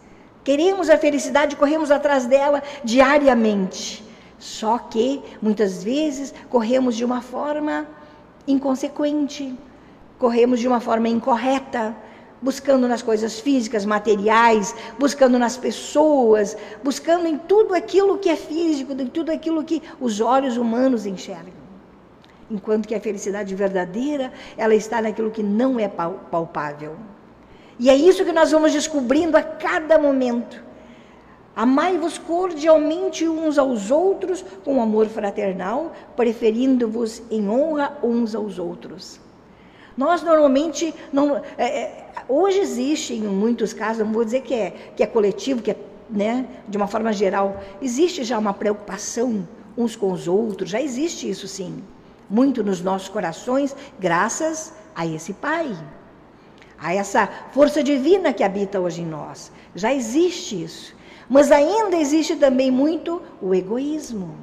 Queremos 0.48 0.88
a 0.88 0.96
felicidade, 0.96 1.56
corremos 1.56 1.90
atrás 1.90 2.24
dela 2.24 2.62
diariamente. 2.82 4.02
Só 4.38 4.78
que 4.78 5.22
muitas 5.42 5.84
vezes 5.84 6.32
corremos 6.48 6.96
de 6.96 7.04
uma 7.04 7.20
forma 7.20 7.86
inconsequente, 8.46 9.54
corremos 10.18 10.58
de 10.58 10.66
uma 10.66 10.80
forma 10.80 11.06
incorreta, 11.06 11.94
buscando 12.40 12.88
nas 12.88 13.02
coisas 13.02 13.38
físicas, 13.38 13.84
materiais, 13.84 14.74
buscando 14.98 15.38
nas 15.38 15.58
pessoas, 15.58 16.56
buscando 16.82 17.26
em 17.26 17.36
tudo 17.36 17.74
aquilo 17.74 18.16
que 18.16 18.30
é 18.30 18.36
físico, 18.36 18.92
em 18.92 19.06
tudo 19.06 19.30
aquilo 19.30 19.62
que 19.62 19.82
os 20.00 20.18
olhos 20.18 20.56
humanos 20.56 21.04
enxergam. 21.04 21.52
Enquanto 22.50 22.88
que 22.88 22.94
a 22.94 23.00
felicidade 23.00 23.54
verdadeira, 23.54 24.32
ela 24.56 24.74
está 24.74 25.02
naquilo 25.02 25.30
que 25.30 25.42
não 25.42 25.78
é 25.78 25.88
palpável. 25.88 26.96
E 27.78 27.88
é 27.88 27.96
isso 27.96 28.24
que 28.24 28.32
nós 28.32 28.50
vamos 28.50 28.72
descobrindo 28.72 29.36
a 29.36 29.42
cada 29.42 29.98
momento. 29.98 30.62
Amai-vos 31.54 32.18
cordialmente 32.18 33.28
uns 33.28 33.58
aos 33.58 33.90
outros 33.90 34.44
com 34.64 34.80
amor 34.80 35.06
fraternal, 35.06 35.92
preferindo-vos 36.16 37.22
em 37.30 37.48
honra 37.48 37.98
uns 38.02 38.34
aos 38.34 38.58
outros. 38.58 39.20
Nós 39.96 40.22
normalmente 40.22 40.94
não, 41.12 41.36
é, 41.56 41.64
é, 41.64 42.06
hoje 42.28 42.60
existe 42.60 43.14
em 43.14 43.22
muitos 43.22 43.72
casos, 43.72 44.06
não 44.06 44.12
vou 44.12 44.24
dizer 44.24 44.42
que 44.42 44.54
é 44.54 44.70
que 44.94 45.02
é 45.02 45.06
coletivo, 45.06 45.60
que 45.60 45.72
é 45.72 45.76
né, 46.08 46.46
de 46.68 46.76
uma 46.76 46.86
forma 46.86 47.12
geral, 47.12 47.60
existe 47.82 48.24
já 48.24 48.38
uma 48.38 48.54
preocupação 48.54 49.46
uns 49.76 49.94
com 49.94 50.12
os 50.12 50.26
outros, 50.26 50.70
já 50.70 50.80
existe 50.80 51.28
isso 51.28 51.46
sim, 51.46 51.82
muito 52.28 52.62
nos 52.64 52.80
nossos 52.80 53.08
corações, 53.08 53.74
graças 53.98 54.72
a 54.94 55.06
esse 55.06 55.32
Pai, 55.34 55.76
a 56.80 56.94
essa 56.94 57.28
força 57.52 57.82
divina 57.82 58.32
que 58.32 58.44
habita 58.44 58.80
hoje 58.80 59.02
em 59.02 59.06
nós. 59.06 59.50
Já 59.74 59.92
existe 59.92 60.62
isso. 60.62 60.94
Mas 61.28 61.50
ainda 61.52 61.96
existe 61.96 62.36
também 62.36 62.70
muito 62.70 63.20
o 63.42 63.54
egoísmo. 63.54 64.34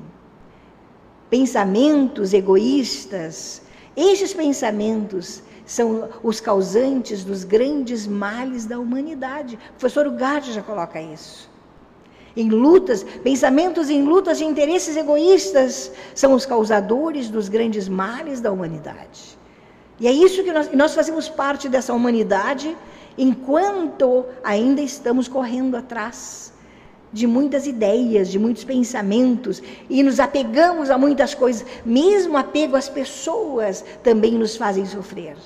Pensamentos 1.29 2.33
egoístas. 2.33 3.61
Estes 3.95 4.33
pensamentos 4.33 5.41
são 5.65 6.09
os 6.21 6.39
causantes 6.39 7.23
dos 7.23 7.43
grandes 7.43 8.05
males 8.05 8.65
da 8.65 8.77
humanidade. 8.79 9.55
O 9.55 9.79
professor 9.79 10.05
Ugarte 10.05 10.51
já 10.51 10.61
coloca 10.61 11.01
isso. 11.01 11.49
Em 12.37 12.49
lutas, 12.49 13.03
pensamentos 13.23 13.89
em 13.89 14.03
lutas 14.03 14.37
de 14.37 14.43
interesses 14.43 14.97
egoístas 14.97 15.91
são 16.13 16.33
os 16.33 16.45
causadores 16.45 17.29
dos 17.29 17.47
grandes 17.47 17.87
males 17.87 18.41
da 18.41 18.51
humanidade. 18.51 19.37
E 19.99 20.07
é 20.07 20.11
isso 20.11 20.43
que 20.43 20.51
nós, 20.51 20.71
nós 20.71 20.93
fazemos 20.93 21.29
parte 21.29 21.69
dessa 21.69 21.93
humanidade 21.93 22.75
enquanto 23.17 24.25
ainda 24.43 24.81
estamos 24.81 25.27
correndo 25.27 25.75
atrás 25.75 26.53
de 27.13 27.25
muitas 27.25 27.65
ideias, 27.65 28.29
de 28.29 28.37
muitos 28.37 28.65
pensamentos 28.65 29.63
e 29.89 30.03
nos 30.03 30.19
apegamos 30.19 30.89
a 30.89 30.97
muitas 30.97 31.33
coisas. 31.33 31.65
Mesmo 31.85 32.35
apego 32.35 32.75
às 32.75 32.89
pessoas 32.89 33.85
também 34.03 34.33
nos 34.33 34.57
fazem 34.57 34.85
sofrer. 34.85 35.37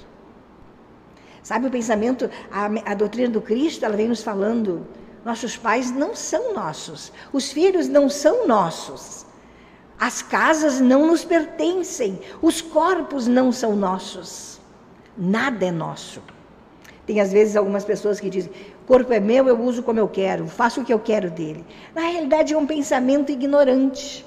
Sabe 1.43 1.67
o 1.67 1.71
pensamento, 1.71 2.29
a, 2.51 2.91
a 2.91 2.93
doutrina 2.95 3.29
do 3.29 3.41
Cristo, 3.41 3.85
ela 3.85 3.95
vem 3.95 4.07
nos 4.07 4.23
falando: 4.23 4.85
nossos 5.23 5.55
pais 5.55 5.91
não 5.91 6.15
são 6.15 6.53
nossos, 6.53 7.11
os 7.31 7.51
filhos 7.51 7.87
não 7.87 8.09
são 8.09 8.47
nossos, 8.47 9.25
as 9.99 10.21
casas 10.21 10.79
não 10.79 11.07
nos 11.07 11.25
pertencem, 11.25 12.19
os 12.41 12.61
corpos 12.61 13.27
não 13.27 13.51
são 13.51 13.75
nossos, 13.75 14.59
nada 15.17 15.65
é 15.65 15.71
nosso. 15.71 16.21
Tem 17.05 17.19
às 17.19 17.33
vezes 17.33 17.55
algumas 17.55 17.83
pessoas 17.83 18.19
que 18.19 18.29
dizem: 18.29 18.51
corpo 18.87 19.11
é 19.11 19.19
meu, 19.19 19.47
eu 19.47 19.59
uso 19.59 19.83
como 19.83 19.99
eu 19.99 20.07
quero, 20.07 20.47
faço 20.47 20.81
o 20.81 20.85
que 20.85 20.93
eu 20.93 20.99
quero 20.99 21.29
dele. 21.29 21.65
Na 21.93 22.01
realidade, 22.01 22.53
é 22.53 22.57
um 22.57 22.65
pensamento 22.65 23.31
ignorante, 23.31 24.25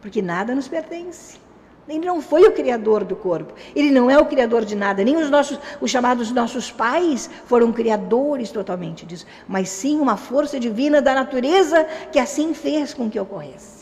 porque 0.00 0.22
nada 0.22 0.54
nos 0.54 0.66
pertence. 0.66 1.42
Ele 1.88 2.06
não 2.06 2.22
foi 2.22 2.42
o 2.44 2.52
criador 2.52 3.04
do 3.04 3.16
corpo. 3.16 3.52
Ele 3.74 3.90
não 3.90 4.08
é 4.08 4.16
o 4.16 4.24
criador 4.24 4.64
de 4.64 4.76
nada. 4.76 5.04
Nem 5.04 5.16
os 5.16 5.28
nossos, 5.28 5.58
os 5.80 5.90
chamados 5.90 6.30
nossos 6.30 6.70
pais 6.70 7.28
foram 7.44 7.72
criadores 7.72 8.50
totalmente 8.50 9.04
disso, 9.04 9.26
mas 9.48 9.68
sim 9.68 9.98
uma 9.98 10.16
força 10.16 10.60
divina 10.60 11.02
da 11.02 11.12
natureza 11.12 11.84
que 12.10 12.20
assim 12.20 12.54
fez 12.54 12.94
com 12.94 13.10
que 13.10 13.18
ocorresse. 13.18 13.81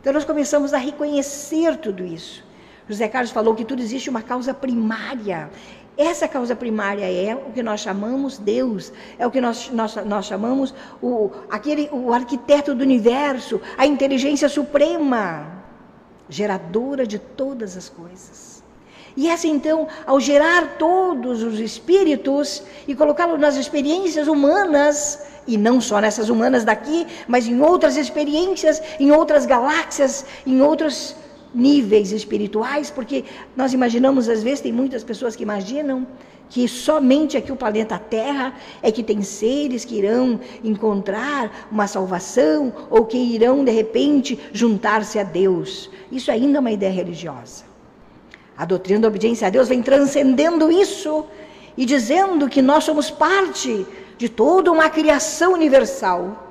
Então 0.00 0.12
nós 0.12 0.24
começamos 0.24 0.72
a 0.72 0.78
reconhecer 0.78 1.76
tudo 1.76 2.04
isso. 2.04 2.42
José 2.88 3.06
Carlos 3.06 3.30
falou 3.30 3.54
que 3.54 3.64
tudo 3.64 3.82
existe 3.82 4.08
uma 4.08 4.22
causa 4.22 4.52
primária. 4.52 5.50
Essa 5.96 6.26
causa 6.26 6.56
primária 6.56 7.04
é 7.04 7.34
o 7.34 7.52
que 7.52 7.62
nós 7.62 7.80
chamamos 7.80 8.38
Deus, 8.38 8.92
é 9.18 9.26
o 9.26 9.30
que 9.30 9.40
nós, 9.40 9.70
nós, 9.70 9.96
nós 10.06 10.24
chamamos 10.24 10.74
o, 11.02 11.30
aquele, 11.50 11.90
o 11.92 12.12
arquiteto 12.14 12.74
do 12.74 12.82
universo, 12.82 13.60
a 13.76 13.86
inteligência 13.86 14.48
suprema, 14.48 15.62
geradora 16.28 17.06
de 17.06 17.18
todas 17.18 17.76
as 17.76 17.90
coisas. 17.90 18.49
E 19.20 19.28
essa 19.28 19.46
então, 19.46 19.86
ao 20.06 20.18
gerar 20.18 20.78
todos 20.78 21.42
os 21.42 21.60
espíritos 21.60 22.62
e 22.88 22.94
colocá-los 22.94 23.38
nas 23.38 23.54
experiências 23.54 24.26
humanas, 24.26 25.20
e 25.46 25.58
não 25.58 25.78
só 25.78 26.00
nessas 26.00 26.30
humanas 26.30 26.64
daqui, 26.64 27.06
mas 27.28 27.46
em 27.46 27.60
outras 27.60 27.98
experiências, 27.98 28.80
em 28.98 29.10
outras 29.10 29.44
galáxias, 29.44 30.24
em 30.46 30.62
outros 30.62 31.14
níveis 31.54 32.12
espirituais, 32.12 32.90
porque 32.90 33.26
nós 33.54 33.74
imaginamos, 33.74 34.26
às 34.26 34.42
vezes, 34.42 34.62
tem 34.62 34.72
muitas 34.72 35.04
pessoas 35.04 35.36
que 35.36 35.42
imaginam 35.42 36.06
que 36.48 36.66
somente 36.66 37.36
aqui 37.36 37.52
o 37.52 37.56
planeta 37.56 37.98
Terra 37.98 38.54
é 38.82 38.90
que 38.90 39.02
tem 39.02 39.20
seres 39.20 39.84
que 39.84 39.98
irão 39.98 40.40
encontrar 40.64 41.68
uma 41.70 41.86
salvação 41.86 42.72
ou 42.88 43.04
que 43.04 43.18
irão, 43.18 43.66
de 43.66 43.70
repente, 43.70 44.38
juntar-se 44.50 45.18
a 45.18 45.22
Deus. 45.24 45.90
Isso 46.10 46.30
ainda 46.30 46.56
é 46.56 46.60
uma 46.60 46.72
ideia 46.72 46.90
religiosa. 46.90 47.69
A 48.60 48.66
doutrina 48.66 49.00
da 49.00 49.08
obediência 49.08 49.46
a 49.46 49.50
Deus 49.50 49.68
vem 49.68 49.82
transcendendo 49.82 50.70
isso 50.70 51.24
e 51.78 51.86
dizendo 51.86 52.46
que 52.46 52.60
nós 52.60 52.84
somos 52.84 53.10
parte 53.10 53.86
de 54.18 54.28
toda 54.28 54.70
uma 54.70 54.90
criação 54.90 55.54
universal. 55.54 56.46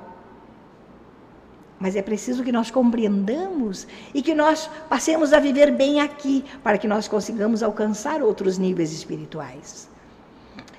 Mas 1.78 1.94
é 1.94 2.02
preciso 2.02 2.42
que 2.42 2.50
nós 2.50 2.68
compreendamos 2.68 3.86
e 4.12 4.22
que 4.22 4.34
nós 4.34 4.68
passemos 4.88 5.32
a 5.32 5.38
viver 5.38 5.70
bem 5.70 6.00
aqui, 6.00 6.44
para 6.64 6.78
que 6.78 6.88
nós 6.88 7.06
consigamos 7.06 7.62
alcançar 7.62 8.22
outros 8.22 8.58
níveis 8.58 8.92
espirituais. 8.92 9.88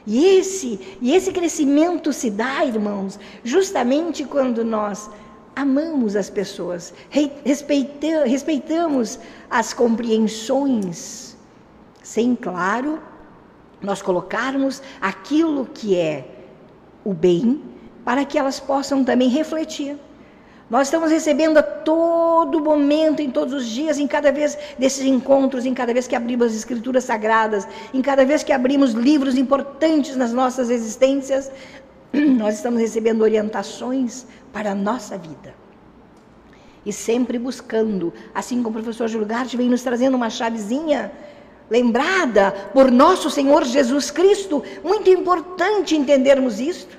E 0.06 0.26
esse, 0.38 0.98
e 1.00 1.16
esse 1.16 1.32
crescimento 1.32 2.12
se 2.12 2.30
dá, 2.30 2.66
irmãos, 2.66 3.18
justamente 3.42 4.26
quando 4.26 4.66
nós 4.66 5.10
amamos 5.56 6.16
as 6.16 6.30
pessoas, 6.30 6.94
respeitamos, 8.26 9.20
as 9.50 9.74
compreensões, 9.74 11.36
sem, 12.02 12.36
claro, 12.36 13.00
nós 13.82 14.02
colocarmos 14.02 14.82
aquilo 15.02 15.66
que 15.66 15.98
é 15.98 16.26
o 17.04 17.14
bem, 17.14 17.62
para 18.04 18.26
que 18.26 18.38
elas 18.38 18.60
possam 18.60 19.04
também 19.04 19.30
refletir. 19.30 19.98
Nós 20.70 20.88
estamos 20.88 21.12
recebendo 21.12 21.58
a 21.58 21.64
todo 21.64 22.62
momento, 22.62 23.22
em 23.22 23.30
todos 23.30 23.54
os 23.54 23.66
dias, 23.68 24.00
em 24.00 24.08
cada 24.08 24.32
vez 24.32 24.58
desses 24.80 25.06
encontros, 25.06 25.66
em 25.66 25.74
cada 25.74 25.94
vez 25.94 26.08
que 26.08 26.16
abrimos 26.16 26.48
as 26.48 26.56
escrituras 26.56 27.04
sagradas, 27.04 27.68
em 27.94 28.02
cada 28.02 28.24
vez 28.24 28.42
que 28.42 28.54
abrimos 28.54 28.94
livros 28.94 29.38
importantes 29.38 30.16
nas 30.16 30.32
nossas 30.32 30.70
existências, 30.70 31.52
nós 32.14 32.56
estamos 32.56 32.80
recebendo 32.80 33.22
orientações 33.22 34.26
para 34.52 34.72
a 34.72 34.76
nossa 34.76 35.18
vida. 35.18 35.54
E 36.86 36.92
sempre 36.92 37.38
buscando, 37.38 38.14
assim 38.34 38.64
como 38.64 38.80
o 38.80 38.82
professor 38.82 39.08
Julgart 39.08 39.56
vem 39.56 39.70
nos 39.70 39.84
trazendo 39.84 40.16
uma 40.16 40.30
chavezinha 40.30 41.12
lembrada 41.70 42.52
por 42.74 42.92
nosso 42.92 43.30
Senhor 43.30 43.64
Jesus 43.64 44.12
Cristo, 44.12 44.62
muito 44.84 45.10
importante 45.10 45.96
entendermos 45.96 46.60
isto. 46.60 46.98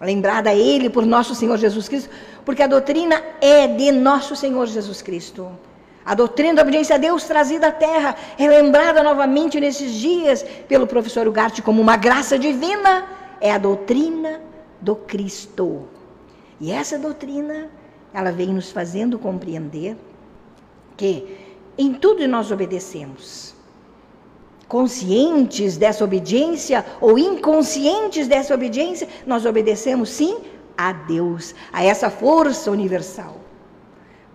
Lembrada 0.00 0.50
a 0.50 0.54
Ele 0.54 0.88
por 0.88 1.04
nosso 1.04 1.34
Senhor 1.34 1.58
Jesus 1.58 1.88
Cristo, 1.88 2.10
porque 2.44 2.62
a 2.62 2.66
doutrina 2.66 3.20
é 3.40 3.66
de 3.66 3.90
nosso 3.90 4.36
Senhor 4.36 4.66
Jesus 4.66 5.02
Cristo. 5.02 5.50
A 6.04 6.14
doutrina 6.14 6.54
da 6.54 6.62
obediência 6.62 6.96
a 6.96 6.98
Deus 6.98 7.24
trazida 7.24 7.68
à 7.68 7.72
terra 7.72 8.16
é 8.38 8.48
lembrada 8.48 9.02
novamente 9.02 9.60
nesses 9.60 9.92
dias 9.92 10.44
pelo 10.68 10.86
professor 10.86 11.26
Ugarte 11.26 11.62
como 11.62 11.80
uma 11.80 11.96
graça 11.96 12.38
divina, 12.38 13.06
é 13.40 13.52
a 13.52 13.58
doutrina 13.58 14.40
do 14.80 14.96
Cristo. 14.96 15.88
E 16.62 16.70
essa 16.70 16.96
doutrina, 16.96 17.68
ela 18.14 18.30
vem 18.30 18.54
nos 18.54 18.70
fazendo 18.70 19.18
compreender 19.18 19.96
que 20.96 21.36
em 21.76 21.92
tudo 21.92 22.28
nós 22.28 22.52
obedecemos. 22.52 23.52
Conscientes 24.68 25.76
dessa 25.76 26.04
obediência 26.04 26.86
ou 27.00 27.18
inconscientes 27.18 28.28
dessa 28.28 28.54
obediência, 28.54 29.08
nós 29.26 29.44
obedecemos 29.44 30.08
sim 30.10 30.38
a 30.78 30.92
Deus, 30.92 31.52
a 31.72 31.82
essa 31.82 32.08
força 32.08 32.70
universal. 32.70 33.40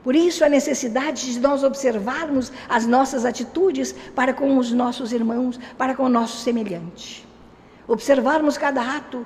Por 0.03 0.13
isso, 0.13 0.43
a 0.43 0.49
necessidade 0.49 1.31
de 1.31 1.39
nós 1.39 1.63
observarmos 1.63 2.51
as 2.67 2.85
nossas 2.85 3.23
atitudes 3.23 3.95
para 4.13 4.33
com 4.33 4.57
os 4.57 4.73
nossos 4.73 5.13
irmãos, 5.13 5.57
para 5.77 5.95
com 5.95 6.03
o 6.03 6.09
nosso 6.09 6.43
semelhante. 6.43 7.25
Observarmos 7.87 8.57
cada 8.57 8.81
ato, 8.97 9.25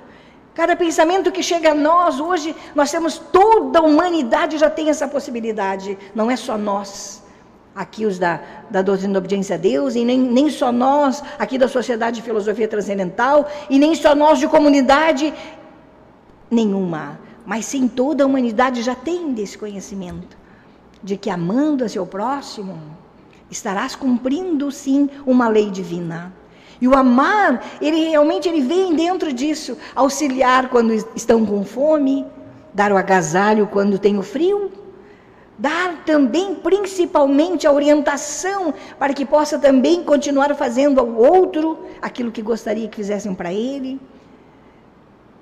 cada 0.54 0.76
pensamento 0.76 1.32
que 1.32 1.42
chega 1.42 1.70
a 1.70 1.74
nós. 1.74 2.20
Hoje, 2.20 2.54
nós 2.74 2.90
temos 2.90 3.18
toda 3.18 3.78
a 3.78 3.82
humanidade 3.82 4.58
já 4.58 4.70
tem 4.70 4.88
essa 4.88 5.08
possibilidade, 5.08 5.98
não 6.14 6.30
é 6.30 6.36
só 6.36 6.56
nós. 6.58 7.22
Aqui 7.74 8.04
os 8.04 8.18
da, 8.18 8.40
da 8.68 8.82
doutrina 8.82 9.14
da 9.14 9.18
obediência 9.18 9.54
a 9.54 9.58
Deus, 9.58 9.94
e 9.94 10.04
nem, 10.04 10.18
nem 10.18 10.50
só 10.50 10.70
nós, 10.70 11.22
aqui 11.38 11.56
da 11.56 11.66
Sociedade 11.66 12.16
de 12.16 12.22
Filosofia 12.22 12.68
Transcendental, 12.68 13.48
e 13.70 13.78
nem 13.78 13.94
só 13.94 14.14
nós 14.14 14.38
de 14.38 14.46
comunidade 14.46 15.32
nenhuma, 16.50 17.18
mas 17.46 17.64
sim 17.64 17.88
toda 17.88 18.24
a 18.24 18.26
humanidade 18.26 18.82
já 18.82 18.94
tem 18.94 19.32
desse 19.32 19.56
conhecimento 19.56 20.36
de 21.02 21.16
que 21.16 21.30
amando 21.30 21.82
a 21.82 21.88
seu 21.88 22.06
próximo 22.06 22.78
estarás 23.50 23.96
cumprindo 23.96 24.70
sim 24.70 25.08
uma 25.26 25.48
lei 25.48 25.70
divina. 25.70 26.32
E 26.82 26.88
o 26.88 26.96
amar, 26.96 27.64
ele 27.80 28.08
realmente 28.08 28.48
ele 28.48 28.60
vem 28.60 28.96
dentro 28.96 29.32
disso, 29.32 29.78
auxiliar 29.94 30.68
quando 30.68 30.92
estão 31.14 31.46
com 31.46 31.64
fome, 31.64 32.26
dar 32.74 32.90
o 32.90 32.96
agasalho 32.96 33.68
quando 33.68 34.00
tem 34.00 34.18
o 34.18 34.22
frio, 34.22 34.72
dar 35.56 36.04
também 36.04 36.56
principalmente 36.56 37.68
a 37.68 37.72
orientação 37.72 38.74
para 38.98 39.14
que 39.14 39.24
possa 39.24 39.60
também 39.60 40.02
continuar 40.02 40.52
fazendo 40.56 40.98
ao 40.98 41.08
outro 41.14 41.86
aquilo 42.08 42.32
que 42.32 42.42
gostaria 42.42 42.88
que 42.88 42.96
fizessem 42.96 43.32
para 43.32 43.52
ele. 43.52 44.00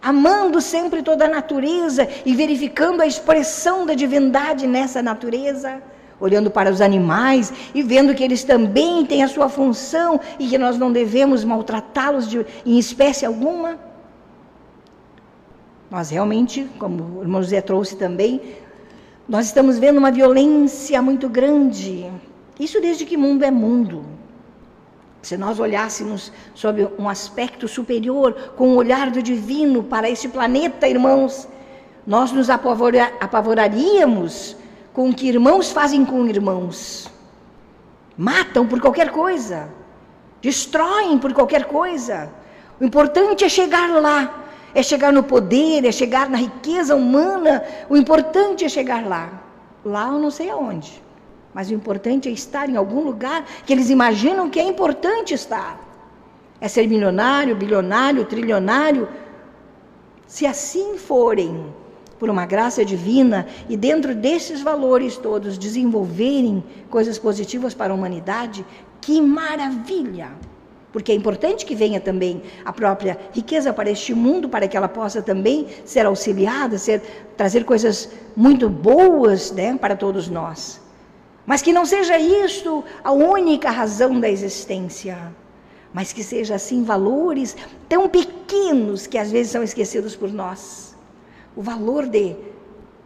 Amando 0.03 0.61
sempre 0.61 1.03
toda 1.03 1.25
a 1.25 1.29
natureza 1.29 2.07
e 2.27 2.35
verificando 2.35 3.01
a 3.01 3.07
expressão 3.07 3.87
da 3.87 3.95
divindade 3.95 4.67
nessa 4.67 5.01
natureza, 5.01 5.83
olhando 6.21 6.51
para 6.51 6.71
os 6.71 6.81
animais 6.81 7.53
e 7.75 7.83
vendo 7.83 8.15
que 8.15 8.23
eles 8.23 8.45
também 8.45 9.07
têm 9.07 9.23
a 9.23 9.29
sua 9.29 9.49
função 9.49 10.21
e 10.39 10.47
que 10.47 10.59
nós 10.59 10.77
não 10.77 10.93
devemos 10.93 11.45
maltratá-los 11.45 12.29
em 12.65 12.79
espécie 12.79 13.25
alguma. 13.25 13.79
Nós 15.91 16.11
realmente, 16.11 16.69
como 16.79 17.19
o 17.19 17.23
irmão 17.23 17.43
José 17.43 17.61
trouxe 17.61 17.97
também, 17.97 18.41
nós 19.29 19.47
estamos 19.47 19.79
vendo 19.79 19.99
uma 19.99 20.13
violência 20.13 21.01
muito 21.01 21.29
grande. 21.29 22.11
Isso 22.59 22.81
desde 22.81 23.05
que 23.07 23.17
mundo 23.17 23.45
é 23.45 23.51
mundo. 23.51 24.05
Se 25.23 25.37
nós 25.37 25.59
olhássemos 25.59 26.33
sob 26.55 26.89
um 26.99 27.09
aspecto 27.09 27.69
superior, 27.69 28.53
com 28.57 28.69
o 28.69 28.77
olhar 28.77 29.11
do 29.11 29.23
divino 29.23 29.83
para 29.83 30.09
este 30.09 30.29
planeta, 30.29 30.89
irmãos, 30.89 31.49
nós 32.07 32.33
nos 32.33 32.49
apavora, 32.49 33.13
apavoraríamos 33.21 34.57
com 35.01 35.15
que 35.15 35.27
irmãos 35.27 35.73
fazem 35.73 36.05
com 36.05 36.27
irmãos. 36.27 37.11
Matam 38.19 38.67
por 38.67 38.79
qualquer 38.83 39.11
coisa, 39.11 39.67
destroem 40.43 41.17
por 41.19 41.33
qualquer 41.33 41.65
coisa. 41.65 42.31
O 42.79 42.85
importante 42.85 43.43
é 43.43 43.49
chegar 43.49 43.99
lá, 43.99 44.45
é 44.75 44.83
chegar 44.83 45.11
no 45.11 45.23
poder, 45.23 45.87
é 45.87 45.91
chegar 45.91 46.29
na 46.29 46.37
riqueza 46.37 46.95
humana. 46.95 47.65
O 47.89 47.97
importante 47.97 48.63
é 48.63 48.69
chegar 48.69 49.07
lá. 49.07 49.41
Lá 49.83 50.09
eu 50.09 50.19
não 50.19 50.31
sei 50.31 50.51
aonde. 50.51 51.03
Mas 51.55 51.71
o 51.71 51.75
importante 51.75 52.29
é 52.29 52.33
estar 52.33 52.69
em 52.69 52.77
algum 52.77 53.01
lugar 53.01 53.47
que 53.65 53.73
eles 53.73 53.89
imaginam 53.89 54.51
que 54.51 54.61
é 54.61 54.65
importante 54.65 55.33
estar. 55.33 55.81
É 56.61 56.69
ser 56.69 56.87
milionário, 56.87 57.57
bilionário, 57.57 58.27
trilionário. 58.27 59.09
Se 60.27 60.47
assim 60.47 60.99
forem, 60.99 61.73
por 62.21 62.29
uma 62.29 62.45
graça 62.45 62.85
divina, 62.85 63.47
e 63.67 63.79
dentro 63.79 64.15
desses 64.15 64.61
valores 64.61 65.17
todos 65.17 65.57
desenvolverem 65.57 66.63
coisas 66.91 67.19
positivas 67.19 67.73
para 67.73 67.95
a 67.95 67.97
humanidade, 67.97 68.65
que 69.01 69.23
maravilha! 69.23 70.29
Porque 70.93 71.13
é 71.13 71.15
importante 71.15 71.65
que 71.65 71.75
venha 71.75 71.99
também 71.99 72.43
a 72.63 72.73
própria 72.73 73.19
riqueza 73.33 73.73
para 73.73 73.91
este 73.91 74.13
mundo, 74.13 74.51
para 74.51 74.69
que 74.69 74.77
ela 74.77 74.89
possa 74.89 75.23
também 75.23 75.67
ser 75.85 76.05
auxiliada, 76.05 76.77
ser, 76.77 77.01
trazer 77.39 77.65
coisas 77.65 78.11
muito 78.37 78.69
boas 78.69 79.51
né, 79.51 79.79
para 79.79 79.97
todos 79.97 80.29
nós. 80.29 80.79
Mas 81.47 81.63
que 81.63 81.73
não 81.73 81.87
seja 81.87 82.19
isto 82.19 82.85
a 83.03 83.13
única 83.13 83.71
razão 83.71 84.21
da 84.21 84.29
existência, 84.29 85.17
mas 85.91 86.13
que 86.13 86.23
seja 86.23 86.57
assim 86.57 86.83
valores 86.83 87.57
tão 87.89 88.09
pequenos 88.09 89.07
que 89.07 89.17
às 89.17 89.31
vezes 89.31 89.53
são 89.53 89.63
esquecidos 89.63 90.15
por 90.15 90.31
nós. 90.31 90.95
O 91.57 91.63
valor 91.63 92.07
de 92.07 92.37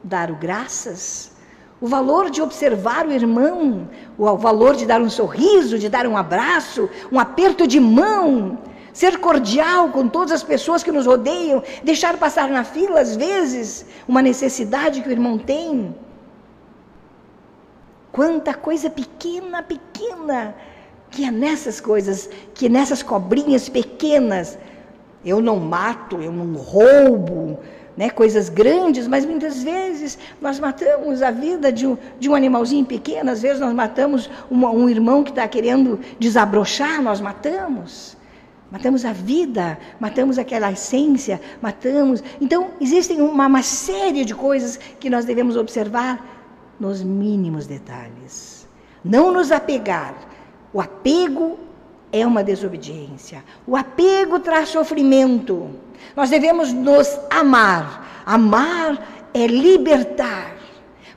dar 0.03 0.31
o 0.31 0.37
graças, 0.37 1.33
o 1.81 1.87
valor 1.87 2.31
de 2.31 2.41
observar 2.41 3.07
o 3.07 3.13
irmão, 3.13 3.89
o 4.17 4.37
valor 4.37 4.77
de 4.77 4.87
dar 4.87 5.01
um 5.01 5.11
sorriso, 5.11 5.79
de 5.79 5.89
dar 5.89 6.07
um 6.07 6.17
abraço, 6.17 6.89
um 7.11 7.19
aperto 7.19 7.67
de 7.67 7.81
mão, 7.81 8.59
ser 8.93 9.19
cordial 9.19 9.91
com 9.91 10.09
todas 10.09 10.33
as 10.33 10.43
pessoas 10.43 10.83
que 10.83 10.93
nos 10.93 11.07
rodeiam, 11.07 11.63
deixar 11.83 12.17
passar 12.17 12.49
na 12.49 12.65
fila 12.65 13.01
às 13.01 13.17
vezes 13.17 13.85
uma 14.07 14.23
necessidade 14.23 15.03
que 15.03 15.09
o 15.09 15.13
irmão 15.13 15.37
tem. 15.37 15.95
Quanta 18.13 18.55
coisa 18.55 18.89
pequena, 18.89 19.63
pequena, 19.63 20.55
que 21.11 21.25
é 21.25 21.31
nessas 21.31 21.81
coisas, 21.81 22.31
que 22.55 22.69
nessas 22.69 23.03
cobrinhas 23.03 23.69
pequenas. 23.69 24.57
Eu 25.25 25.41
não 25.41 25.57
mato, 25.59 26.21
eu 26.21 26.31
não 26.31 26.53
roubo, 26.55 27.59
né, 27.97 28.11
coisas 28.11 28.49
grandes, 28.49 29.07
mas 29.07 29.25
muitas 29.25 29.63
vezes 29.63 30.19
nós 30.41 30.59
matamos 30.59 31.23
a 31.23 31.31
vida 31.31 31.73
de 31.73 31.87
um, 31.87 31.97
de 32.19 32.29
um 32.29 32.35
animalzinho 32.35 32.85
pequeno, 32.85 33.31
às 33.31 33.43
vezes 33.43 33.61
nós 33.61 33.73
matamos 33.73 34.31
uma, 34.51 34.71
um 34.71 34.89
irmão 34.89 35.23
que 35.23 35.31
está 35.31 35.47
querendo 35.47 36.01
desabrochar, 36.19 37.03
nós 37.03 37.21
matamos. 37.21 38.17
Matamos 38.71 39.05
a 39.05 39.13
vida, 39.13 39.79
matamos 40.01 40.37
aquela 40.37 40.73
essência, 40.73 41.41
matamos. 41.63 42.25
Então, 42.41 42.71
existem 42.81 43.21
uma, 43.21 43.47
uma 43.47 43.63
série 43.63 44.25
de 44.25 44.35
coisas 44.35 44.79
que 44.99 45.09
nós 45.09 45.25
devemos 45.25 45.57
observar 45.57 46.25
nos 46.81 47.01
mínimos 47.01 47.69
detalhes. 47.69 48.67
Não 49.05 49.31
nos 49.31 49.53
apegar 49.53 50.15
O 50.73 50.81
apego 50.81 51.57
é 52.15 52.25
uma 52.25 52.45
desobediência. 52.45 53.43
O 53.67 53.77
apego 53.77 54.39
traz 54.39 54.69
sofrimento. 54.69 55.69
Nós 56.15 56.31
devemos 56.31 56.73
nos 56.73 57.09
amar. 57.29 58.23
Amar 58.25 59.31
é 59.35 59.49
libertar, 59.49 60.55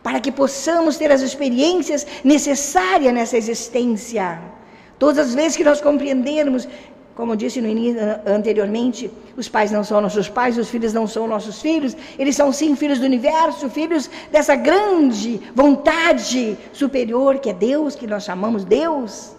para 0.02 0.20
que 0.20 0.32
possamos 0.32 0.98
ter 0.98 1.12
as 1.12 1.22
experiências 1.22 2.06
necessárias 2.24 3.14
nessa 3.14 3.38
existência. 3.38 4.41
Todas 4.98 5.28
as 5.28 5.36
vezes 5.36 5.56
que 5.56 5.64
nós 5.64 5.80
compreendermos 5.80 6.68
como 7.16 7.36
disse 7.36 7.60
início, 7.60 8.00
anteriormente, 8.28 9.10
os 9.36 9.50
pais 9.50 9.72
não 9.72 9.84
são 9.84 10.00
nossos 10.00 10.30
pais, 10.30 10.56
os 10.56 10.70
filhos 10.70 10.93
não 10.93 11.08
são 11.08 11.28
nossos 11.28 11.60
filhos, 11.60 11.98
eles 12.18 12.36
são 12.36 12.52
sim 12.52 12.76
filhos 12.76 13.00
do 13.00 13.06
universo, 13.06 13.72
filhos 13.72 14.08
dessa 14.32 14.56
grande 14.56 15.41
vontade 15.56 16.56
superior 16.72 17.39
que 17.39 17.50
é 17.50 17.54
Deus, 17.54 17.95
que 17.95 18.06
nós 18.06 18.24
chamamos 18.24 18.64
Deus. 18.64 19.37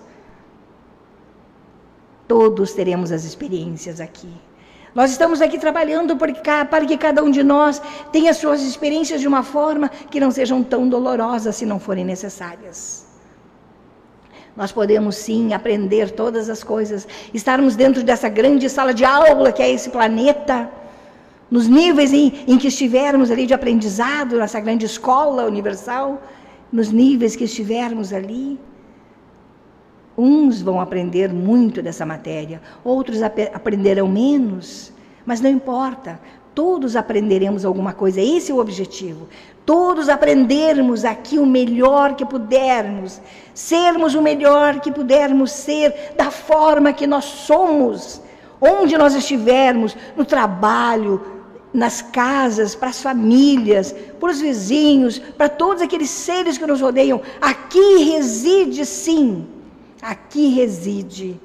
Todos 2.29 2.73
teremos 2.73 3.11
as 3.11 3.25
experiências 3.25 4.01
aqui. 4.01 4.29
Nós 4.95 5.11
estamos 5.11 5.41
aqui 5.41 5.59
trabalhando 5.59 6.17
para 6.17 6.87
que 6.87 6.97
cada 6.97 7.23
um 7.23 7.31
de 7.31 7.43
nós 7.43 7.81
tenha 8.13 8.33
suas 8.35 8.63
experiências 8.63 9.21
de 9.21 9.29
uma 9.29 9.43
forma 9.43 9.89
que 9.89 10.21
não 10.21 10.31
sejam 10.31 10.63
tão 10.63 10.89
dolorosas 10.89 11.57
se 11.57 11.67
não 11.67 11.81
forem 11.81 12.05
necessárias. 12.05 13.07
Nós 14.57 14.73
podemos 14.73 15.15
sim 15.17 15.53
aprender 15.53 16.11
todas 16.11 16.51
as 16.51 16.65
coisas, 16.65 17.07
estarmos 17.33 17.77
dentro 17.77 18.03
dessa 18.03 18.29
grande 18.29 18.69
sala 18.69 18.93
de 18.93 19.05
aula 19.05 19.53
que 19.53 19.63
é 19.63 19.71
esse 19.71 19.89
planeta, 19.89 20.69
nos 21.51 21.67
níveis 21.67 22.13
em, 22.13 22.45
em 22.47 22.59
que 22.59 22.69
estivermos 22.69 23.31
ali 23.31 23.47
de 23.47 23.55
aprendizado, 23.55 24.37
nessa 24.37 24.61
grande 24.61 24.85
escola 24.85 25.45
universal, 25.45 26.21
nos 26.73 26.91
níveis 26.91 27.37
que 27.37 27.45
estivermos 27.45 28.13
ali. 28.13 28.59
Uns 30.19 30.61
vão 30.61 30.81
aprender 30.81 31.33
muito 31.33 31.81
dessa 31.81 32.05
matéria, 32.05 32.61
outros 32.85 33.23
ap 33.23 33.39
aprenderão 33.55 34.09
menos, 34.09 34.93
mas 35.25 35.41
não 35.41 35.49
importa, 35.49 36.21
todos 36.55 36.97
aprenderemos 36.97 37.65
alguma 37.65 37.93
coisa, 37.93 38.21
esse 38.21 38.51
é 38.51 38.55
o 38.55 38.59
objetivo 38.59 39.29
todos 39.69 40.09
aprendermos 40.09 41.05
aqui 41.05 41.39
o 41.39 41.45
melhor 41.45 42.15
que 42.15 42.25
pudermos, 42.25 43.21
sermos 43.53 44.15
o 44.15 44.23
melhor 44.23 44.81
que 44.81 44.91
pudermos 44.91 45.53
ser, 45.53 46.15
da 46.17 46.31
forma 46.31 46.91
que 46.91 47.07
nós 47.07 47.27
somos, 47.27 48.19
onde 48.59 48.97
nós 48.97 49.15
estivermos, 49.15 49.95
no 50.17 50.25
trabalho, 50.25 51.21
nas 51.71 52.01
casas, 52.01 52.75
para 52.75 52.89
as 52.89 53.03
famílias, 53.03 53.95
para 54.19 54.31
os 54.31 54.41
vizinhos, 54.41 55.19
para 55.19 55.51
todos 55.51 55.83
aqueles 55.83 56.09
seres 56.09 56.57
que 56.57 56.67
nos 56.67 56.81
rodeiam. 56.81 57.21
Aqui 57.39 58.05
reside, 58.05 58.87
sim, 58.87 59.47
aqui 60.03 60.49
reside 60.49 61.41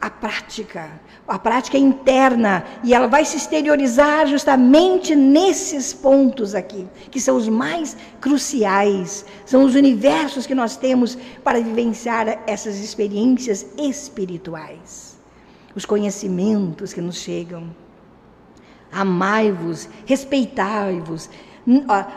a 0.00 0.10
prática 0.10 1.00
a 1.26 1.38
prática 1.38 1.78
interna 1.78 2.64
e 2.82 2.92
ela 2.92 3.06
vai 3.06 3.24
se 3.24 3.36
exteriorizar 3.36 4.26
justamente 4.26 5.14
nesses 5.14 5.92
pontos 5.92 6.54
aqui, 6.54 6.86
que 7.10 7.20
são 7.20 7.36
os 7.36 7.48
mais 7.48 7.96
cruciais, 8.20 9.24
são 9.46 9.64
os 9.64 9.74
universos 9.74 10.46
que 10.46 10.54
nós 10.54 10.76
temos 10.76 11.16
para 11.44 11.60
vivenciar 11.60 12.42
essas 12.46 12.78
experiências 12.80 13.66
espirituais. 13.78 15.16
Os 15.74 15.86
conhecimentos 15.86 16.92
que 16.92 17.00
nos 17.00 17.16
chegam. 17.16 17.74
Amai-vos, 18.90 19.88
respeitai-vos, 20.04 21.30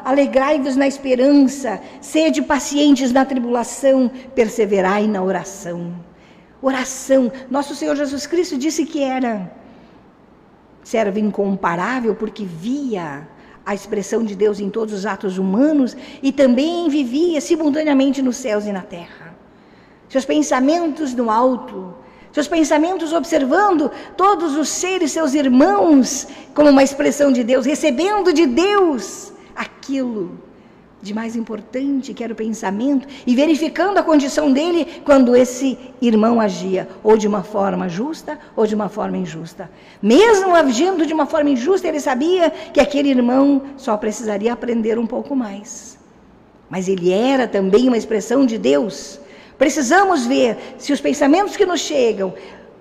alegrai-vos 0.04 0.76
na 0.76 0.88
esperança, 0.88 1.82
sede 2.02 2.42
pacientes 2.42 3.12
na 3.12 3.26
tribulação, 3.26 4.10
perseverai 4.34 5.08
na 5.08 5.22
oração 5.24 5.94
oração. 6.68 7.32
Nosso 7.50 7.76
Senhor 7.76 7.96
Jesus 7.96 8.26
Cristo 8.26 8.58
disse 8.58 8.86
que 8.86 9.04
era 9.04 9.52
servo 10.84 11.20
incomparável 11.20 12.16
porque 12.16 12.46
via 12.46 13.28
a 13.66 13.74
expressão 13.74 14.24
de 14.24 14.36
Deus 14.36 14.60
em 14.60 14.70
todos 14.70 14.94
os 14.94 15.06
atos 15.06 15.38
humanos 15.38 15.96
e 16.22 16.32
também 16.32 16.88
vivia 16.90 17.42
simultaneamente 17.42 18.22
nos 18.22 18.38
céus 18.38 18.66
e 18.66 18.72
na 18.72 18.82
terra. 18.82 19.36
Seus 20.10 20.26
pensamentos 20.26 21.14
no 21.14 21.32
alto, 21.32 21.96
seus 22.32 22.48
pensamentos 22.48 23.12
observando 23.12 23.90
todos 24.16 24.56
os 24.56 24.70
seres, 24.70 25.12
seus 25.12 25.34
irmãos, 25.34 26.28
como 26.54 26.70
uma 26.70 26.84
expressão 26.84 27.32
de 27.32 27.44
Deus, 27.44 27.66
recebendo 27.66 28.32
de 28.32 28.46
Deus 28.46 29.34
aquilo 29.86 30.32
de 31.02 31.14
mais 31.14 31.36
importante, 31.36 32.16
que 32.16 32.24
era 32.24 32.34
o 32.34 32.36
pensamento, 32.36 33.08
e 33.28 33.36
verificando 33.36 34.00
a 34.00 34.04
condição 34.04 34.52
dele 34.52 34.88
quando 35.06 35.36
esse 35.36 35.78
irmão 36.02 36.42
agia, 36.42 36.90
ou 37.04 37.16
de 37.16 37.28
uma 37.28 37.44
forma 37.44 37.88
justa 37.88 38.40
ou 38.56 38.66
de 38.66 38.74
uma 38.74 38.90
forma 38.90 39.16
injusta. 39.16 39.70
Mesmo 40.02 40.56
agindo 40.56 41.06
de 41.06 41.14
uma 41.14 41.28
forma 41.28 41.52
injusta, 41.52 41.88
ele 41.88 42.00
sabia 42.00 42.50
que 42.50 42.80
aquele 42.80 43.10
irmão 43.10 43.62
só 43.78 43.96
precisaria 43.96 44.52
aprender 44.52 44.98
um 44.98 45.06
pouco 45.06 45.36
mais. 45.36 46.00
Mas 46.68 46.88
ele 46.88 47.12
era 47.12 47.48
também 47.48 47.88
uma 47.88 47.98
expressão 47.98 48.44
de 48.44 48.58
Deus. 48.58 49.20
Precisamos 49.60 50.26
ver 50.26 50.58
se 50.80 50.92
os 50.92 51.00
pensamentos 51.00 51.56
que 51.56 51.68
nos 51.68 51.82
chegam 51.82 52.34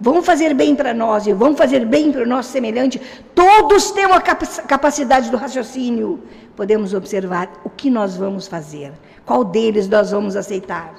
vão 0.04 0.22
fazer 0.22 0.52
bem 0.52 0.76
para 0.76 0.92
nós 0.92 1.26
e 1.26 1.32
vão 1.32 1.56
fazer 1.56 1.86
bem 1.86 2.12
para 2.12 2.24
o 2.24 2.26
nosso 2.26 2.50
semelhante. 2.50 3.00
Todos 3.34 3.90
têm 3.90 4.04
a 4.04 4.20
capacidade 4.20 5.30
do 5.30 5.38
raciocínio, 5.38 6.22
podemos 6.54 6.92
observar 6.92 7.50
o 7.64 7.70
que 7.70 7.88
nós 7.88 8.14
vamos 8.14 8.46
fazer, 8.46 8.92
qual 9.24 9.42
deles 9.42 9.88
nós 9.88 10.10
vamos 10.10 10.36
aceitar. 10.36 10.92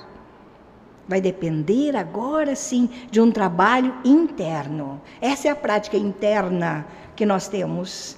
Vai 1.08 1.22
depender 1.22 1.96
agora 1.96 2.56
sim 2.56 2.90
de 3.12 3.22
um 3.22 3.32
trabalho 3.32 3.94
interno. 4.04 5.00
Essa 5.22 5.50
é 5.50 5.52
a 5.52 5.56
prática 5.56 5.96
interna 5.96 6.84
que 7.16 7.28
nós 7.28 7.48
temos. 7.48 8.18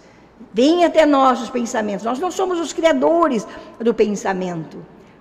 Vem 0.54 0.86
até 0.86 1.06
nós 1.06 1.42
os 1.42 1.50
pensamentos. 1.50 2.06
Nós 2.06 2.18
não 2.18 2.32
somos 2.32 2.62
os 2.62 2.72
criadores 2.72 3.46
do 3.78 3.94
pensamento, 3.94 4.78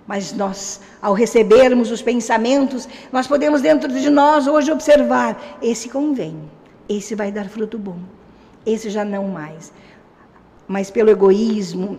mas 0.07 0.33
nós, 0.33 0.81
ao 1.01 1.13
recebermos 1.13 1.91
os 1.91 2.01
pensamentos, 2.01 2.87
nós 3.11 3.27
podemos 3.27 3.61
dentro 3.61 3.91
de 3.91 4.09
nós 4.09 4.47
hoje 4.47 4.71
observar: 4.71 5.57
esse 5.61 5.89
convém, 5.89 6.49
esse 6.87 7.13
vai 7.13 7.31
dar 7.31 7.49
fruto 7.49 7.77
bom, 7.77 7.99
esse 8.65 8.89
já 8.89 9.03
não 9.03 9.27
mais 9.27 9.71
mas 10.67 10.91
pelo 10.91 11.09
egoísmo, 11.09 11.97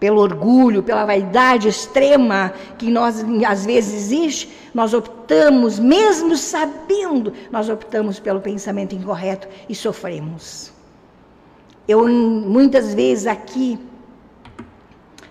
pelo 0.00 0.20
orgulho, 0.20 0.82
pela 0.82 1.06
vaidade 1.06 1.68
extrema 1.68 2.52
que 2.76 2.90
nós 2.90 3.24
às 3.46 3.64
vezes 3.64 3.94
existe, 3.94 4.50
nós 4.74 4.92
optamos, 4.92 5.78
mesmo 5.78 6.36
sabendo, 6.36 7.32
nós 7.50 7.68
optamos 7.68 8.18
pelo 8.18 8.40
pensamento 8.40 8.94
incorreto 8.94 9.48
e 9.68 9.74
sofremos. 9.74 10.72
Eu 11.88 12.06
muitas 12.08 12.92
vezes 12.92 13.26
aqui 13.26 13.78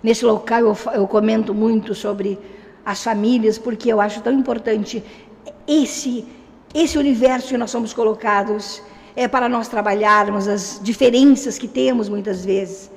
nesse 0.05 0.23
local 0.23 0.59
eu, 0.59 0.77
eu 0.93 1.07
comento 1.07 1.51
muito 1.53 1.95
sobre 1.95 2.37
as 2.85 3.03
famílias 3.03 3.57
porque 3.57 3.91
eu 3.91 3.99
acho 3.99 4.21
tão 4.21 4.33
importante 4.33 5.03
esse 5.67 6.25
esse 6.73 6.97
universo 6.97 7.47
que 7.49 7.57
nós 7.57 7.71
somos 7.71 7.91
colocados 7.93 8.81
é 9.15 9.27
para 9.27 9.47
nós 9.47 9.67
trabalharmos 9.67 10.47
as 10.47 10.79
diferenças 10.83 11.57
que 11.57 11.69
temos 11.69 12.09
muitas 12.09 12.43
vezes. 12.43 12.91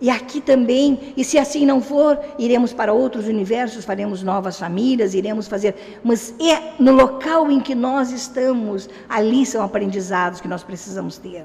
E 0.00 0.10
aqui 0.10 0.40
também, 0.40 1.14
e 1.16 1.22
se 1.22 1.38
assim 1.38 1.64
não 1.64 1.80
for, 1.80 2.18
iremos 2.36 2.72
para 2.72 2.92
outros 2.92 3.28
universos, 3.28 3.84
faremos 3.84 4.24
novas 4.24 4.58
famílias, 4.58 5.14
iremos 5.14 5.46
fazer. 5.46 6.00
Mas 6.02 6.34
é 6.40 6.72
no 6.80 6.92
local 6.92 7.48
em 7.48 7.60
que 7.60 7.76
nós 7.76 8.10
estamos, 8.10 8.90
ali 9.08 9.46
são 9.46 9.62
aprendizados 9.62 10.40
que 10.40 10.48
nós 10.48 10.64
precisamos 10.64 11.16
ter 11.16 11.44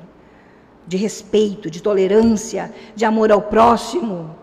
de 0.88 0.98
respeito, 0.98 1.70
de 1.70 1.80
tolerância, 1.84 2.74
de 2.96 3.06
amor 3.06 3.32
ao 3.32 3.44
próximo. 3.44 4.36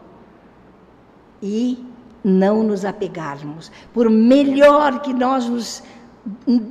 E 1.45 1.79
não 2.25 2.63
nos 2.63 2.87
apegarmos. 2.87 3.71
Por 3.93 4.09
melhor 4.09 5.01
que 5.03 5.13
nós 5.13 5.47
nos 5.47 5.83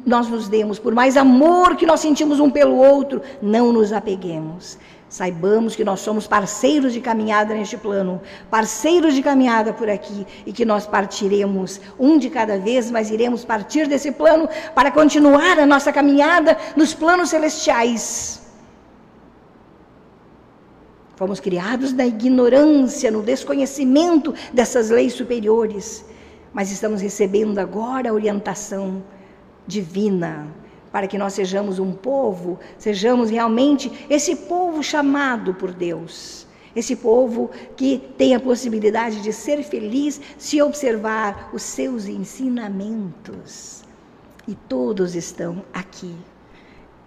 nós 0.04 0.28
nos 0.28 0.48
demos, 0.48 0.80
por 0.80 0.96
mais 0.96 1.16
amor 1.16 1.76
que 1.76 1.86
nós 1.86 2.00
sentimos 2.00 2.40
um 2.40 2.50
pelo 2.50 2.76
outro, 2.76 3.22
não 3.40 3.72
nos 3.72 3.94
apeguemos. 3.94 4.80
Saibamos 5.08 5.76
que 5.76 5.84
nós 5.84 6.00
somos 6.00 6.26
parceiros 6.26 6.92
de 6.92 7.00
caminhada 7.00 7.54
neste 7.54 7.78
plano, 7.78 8.20
parceiros 8.50 9.14
de 9.14 9.22
caminhada 9.22 9.72
por 9.72 9.88
aqui, 9.88 10.26
e 10.44 10.52
que 10.52 10.66
nós 10.66 10.88
partiremos 10.88 11.80
um 12.00 12.18
de 12.18 12.32
cada 12.32 12.58
vez, 12.58 12.90
mas 12.90 13.12
iremos 13.12 13.46
partir 13.46 13.88
desse 13.88 14.12
plano 14.12 14.50
para 14.74 14.90
continuar 14.90 15.60
a 15.60 15.68
nossa 15.68 15.94
caminhada 15.94 16.58
nos 16.76 16.96
planos 16.96 17.30
celestiais. 17.30 18.43
Fomos 21.16 21.40
criados 21.40 21.94
na 21.94 22.06
ignorância, 22.06 23.12
no 23.12 23.22
desconhecimento 23.22 24.34
dessas 24.52 24.90
leis 24.90 25.14
superiores, 25.14 26.04
mas 26.52 26.72
estamos 26.72 27.02
recebendo 27.02 27.60
agora 27.60 28.10
a 28.10 28.14
orientação 28.14 29.04
divina, 29.68 30.48
para 30.92 31.08
que 31.08 31.18
nós 31.18 31.34
sejamos 31.34 31.80
um 31.80 31.92
povo, 31.92 32.60
sejamos 32.78 33.30
realmente 33.30 33.92
esse 34.10 34.36
povo 34.36 34.84
chamado 34.84 35.54
por 35.54 35.72
Deus. 35.72 36.48
Esse 36.76 36.96
povo 36.96 37.52
que 37.76 38.02
tem 38.18 38.34
a 38.34 38.40
possibilidade 38.40 39.22
de 39.22 39.32
ser 39.32 39.64
feliz 39.64 40.20
se 40.40 40.60
observar 40.62 41.52
os 41.54 41.62
seus 41.62 42.08
ensinamentos. 42.08 43.84
E 44.48 44.56
todos 44.56 45.16
estão 45.16 45.64
aqui. 45.72 46.16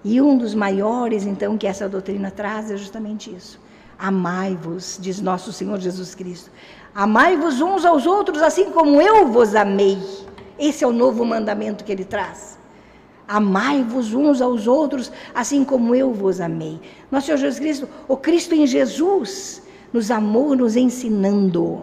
E 0.05 0.21
um 0.21 0.39
dos 0.39 0.55
maiores, 0.55 1.27
então, 1.27 1.59
que 1.59 1.67
essa 1.67 1.89
doutrina 1.89 2.31
traz 2.31 2.71
é 2.71 2.77
justamente 2.77 3.35
isso. 3.35 3.61
Amai-vos, 3.99 4.99
diz 5.01 5.21
nosso 5.21 5.53
Senhor 5.53 5.79
Jesus 5.81 6.15
Cristo. 6.15 6.51
Amai-vos 6.95 7.61
uns 7.61 7.85
aos 7.85 8.07
outros, 8.07 8.43
assim 8.43 8.71
como 8.71 9.01
eu 9.01 9.29
vos 9.29 9.55
amei. 9.55 9.99
Esse 10.59 10.85
é 10.85 10.87
o 10.87 10.93
novo 10.93 11.25
mandamento 11.25 11.85
que 11.85 11.93
ele 11.93 12.05
traz. 12.05 12.59
Amai-vos 13.29 14.15
uns 14.15 14.41
aos 14.41 14.67
outros, 14.67 15.11
assim 15.35 15.65
como 15.65 15.95
eu 15.95 16.13
vos 16.13 16.41
amei. 16.41 16.81
Nosso 17.11 17.27
Senhor 17.27 17.39
Jesus 17.39 17.59
Cristo, 17.59 17.89
o 18.07 18.17
Cristo 18.17 18.55
em 18.55 18.67
Jesus, 18.67 19.63
nos 19.93 20.11
amou 20.11 20.55
nos 20.55 20.77
ensinando. 20.77 21.83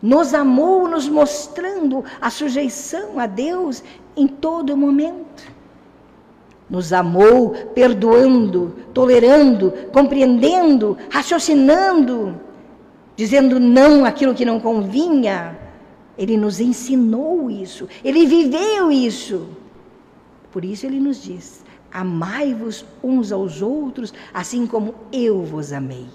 Nos 0.00 0.34
amou 0.34 0.88
nos 0.88 1.08
mostrando 1.08 2.04
a 2.20 2.30
sujeição 2.30 3.18
a 3.18 3.26
Deus 3.26 3.82
em 4.16 4.26
todo 4.26 4.76
momento. 4.76 5.52
Nos 6.68 6.92
amou 6.92 7.50
perdoando, 7.74 8.74
tolerando, 8.92 9.72
compreendendo, 9.92 10.96
raciocinando, 11.10 12.40
dizendo 13.16 13.60
não 13.60 14.04
aquilo 14.04 14.34
que 14.34 14.44
não 14.44 14.58
convinha. 14.58 15.58
Ele 16.16 16.36
nos 16.36 16.60
ensinou 16.60 17.50
isso, 17.50 17.88
ele 18.04 18.26
viveu 18.26 18.90
isso. 18.90 19.48
Por 20.50 20.64
isso 20.64 20.86
ele 20.86 21.00
nos 21.00 21.22
diz: 21.22 21.64
amai-vos 21.92 22.84
uns 23.02 23.30
aos 23.30 23.60
outros, 23.60 24.14
assim 24.32 24.66
como 24.66 24.94
eu 25.12 25.42
vos 25.42 25.72
amei. 25.72 26.06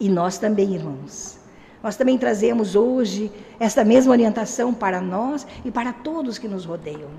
E 0.00 0.08
nós 0.08 0.38
também, 0.38 0.74
irmãos. 0.74 1.38
Nós 1.82 1.96
também 1.96 2.16
trazemos 2.16 2.74
hoje 2.74 3.30
esta 3.60 3.84
mesma 3.84 4.12
orientação 4.12 4.72
para 4.72 5.02
nós 5.02 5.46
e 5.66 5.70
para 5.70 5.92
todos 5.92 6.38
que 6.38 6.48
nos 6.48 6.64
rodeiam. 6.64 7.10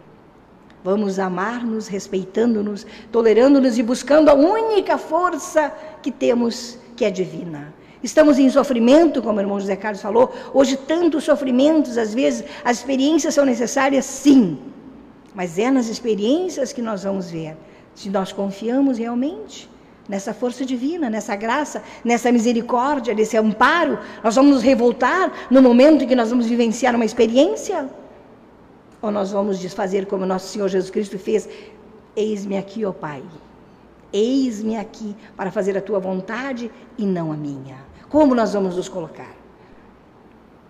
Vamos 0.85 1.17
amar-nos, 1.17 1.87
respeitando-nos, 1.87 2.85
tolerando-nos 3.11 3.79
e 3.79 3.81
buscando 3.81 4.29
a 4.29 4.35
única 4.35 4.99
força 4.99 5.73
que 5.99 6.11
temos, 6.11 6.77
que 6.95 7.03
é 7.03 7.09
divina. 7.09 7.73
Estamos 8.03 8.37
em 8.37 8.47
sofrimento, 8.51 9.19
como 9.19 9.39
o 9.39 9.41
irmão 9.41 9.59
José 9.59 9.75
Carlos 9.75 9.99
falou. 9.99 10.31
Hoje, 10.53 10.77
tantos 10.77 11.23
sofrimentos, 11.23 11.97
às 11.97 12.13
vezes, 12.13 12.43
as 12.63 12.77
experiências 12.77 13.33
são 13.33 13.45
necessárias, 13.45 14.05
sim. 14.05 14.59
Mas 15.33 15.57
é 15.57 15.71
nas 15.71 15.87
experiências 15.87 16.71
que 16.71 16.83
nós 16.83 17.01
vamos 17.03 17.31
ver 17.31 17.57
se 17.95 18.11
nós 18.11 18.31
confiamos 18.31 18.99
realmente 18.99 19.67
nessa 20.07 20.35
força 20.35 20.63
divina, 20.63 21.09
nessa 21.09 21.35
graça, 21.35 21.81
nessa 22.03 22.31
misericórdia, 22.31 23.11
nesse 23.15 23.35
amparo. 23.35 23.97
Nós 24.23 24.35
vamos 24.35 24.51
nos 24.51 24.61
revoltar 24.61 25.31
no 25.49 25.63
momento 25.63 26.03
em 26.03 26.07
que 26.07 26.15
nós 26.15 26.29
vamos 26.29 26.45
vivenciar 26.45 26.93
uma 26.93 27.05
experiência? 27.05 27.89
Ou 29.05 29.11
nós 29.11 29.31
vamos 29.31 29.59
desfazer 29.59 30.07
como 30.07 30.25
nosso 30.25 30.47
Senhor 30.47 30.67
Jesus 30.67 30.89
Cristo 30.89 31.19
fez? 31.19 31.47
Eis-me 32.15 32.57
aqui, 32.57 32.83
ó 32.83 32.91
Pai. 32.91 33.21
Eis-me 34.11 34.75
aqui 34.77 35.15
para 35.37 35.51
fazer 35.51 35.77
a 35.77 35.81
tua 35.81 35.99
vontade 35.99 36.71
e 36.97 37.05
não 37.05 37.31
a 37.31 37.37
minha. 37.37 37.77
Como 38.09 38.33
nós 38.33 38.53
vamos 38.53 38.75
nos 38.75 38.89
colocar? 38.89 39.35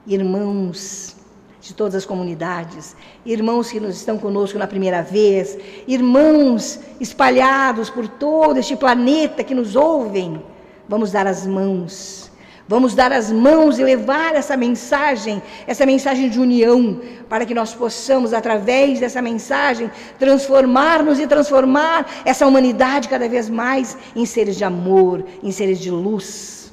Irmãos, 0.05 1.15
de 1.61 1.73
todas 1.73 1.95
as 1.95 2.05
comunidades, 2.05 2.93
irmãos 3.25 3.71
que 3.71 3.79
nos 3.79 3.95
estão 3.95 4.17
conosco 4.17 4.59
na 4.59 4.67
primeira 4.67 5.01
vez, 5.01 5.57
irmãos 5.87 6.81
espalhados 6.99 7.89
por 7.89 8.05
todo 8.05 8.57
este 8.57 8.75
planeta 8.75 9.45
que 9.45 9.55
nos 9.55 9.77
ouvem. 9.77 10.43
Vamos 10.89 11.09
dar 11.09 11.25
as 11.25 11.47
mãos. 11.47 12.24
Vamos 12.67 12.95
dar 12.95 13.11
as 13.11 13.31
mãos 13.31 13.77
e 13.77 13.83
levar 13.83 14.33
essa 14.35 14.57
mensagem, 14.57 15.41
essa 15.67 15.85
mensagem 15.85 16.29
de 16.29 16.39
união, 16.39 16.99
para 17.29 17.45
que 17.45 17.53
nós 17.53 17.75
possamos, 17.75 18.33
através 18.33 18.99
dessa 18.99 19.21
mensagem, 19.21 19.91
transformar-nos 20.17 21.19
e 21.19 21.27
transformar 21.27 22.07
essa 22.25 22.47
humanidade 22.47 23.07
cada 23.07 23.29
vez 23.29 23.49
mais 23.49 23.95
em 24.15 24.25
seres 24.25 24.55
de 24.55 24.63
amor, 24.63 25.23
em 25.43 25.51
seres 25.51 25.79
de 25.79 25.91
luz 25.91 26.65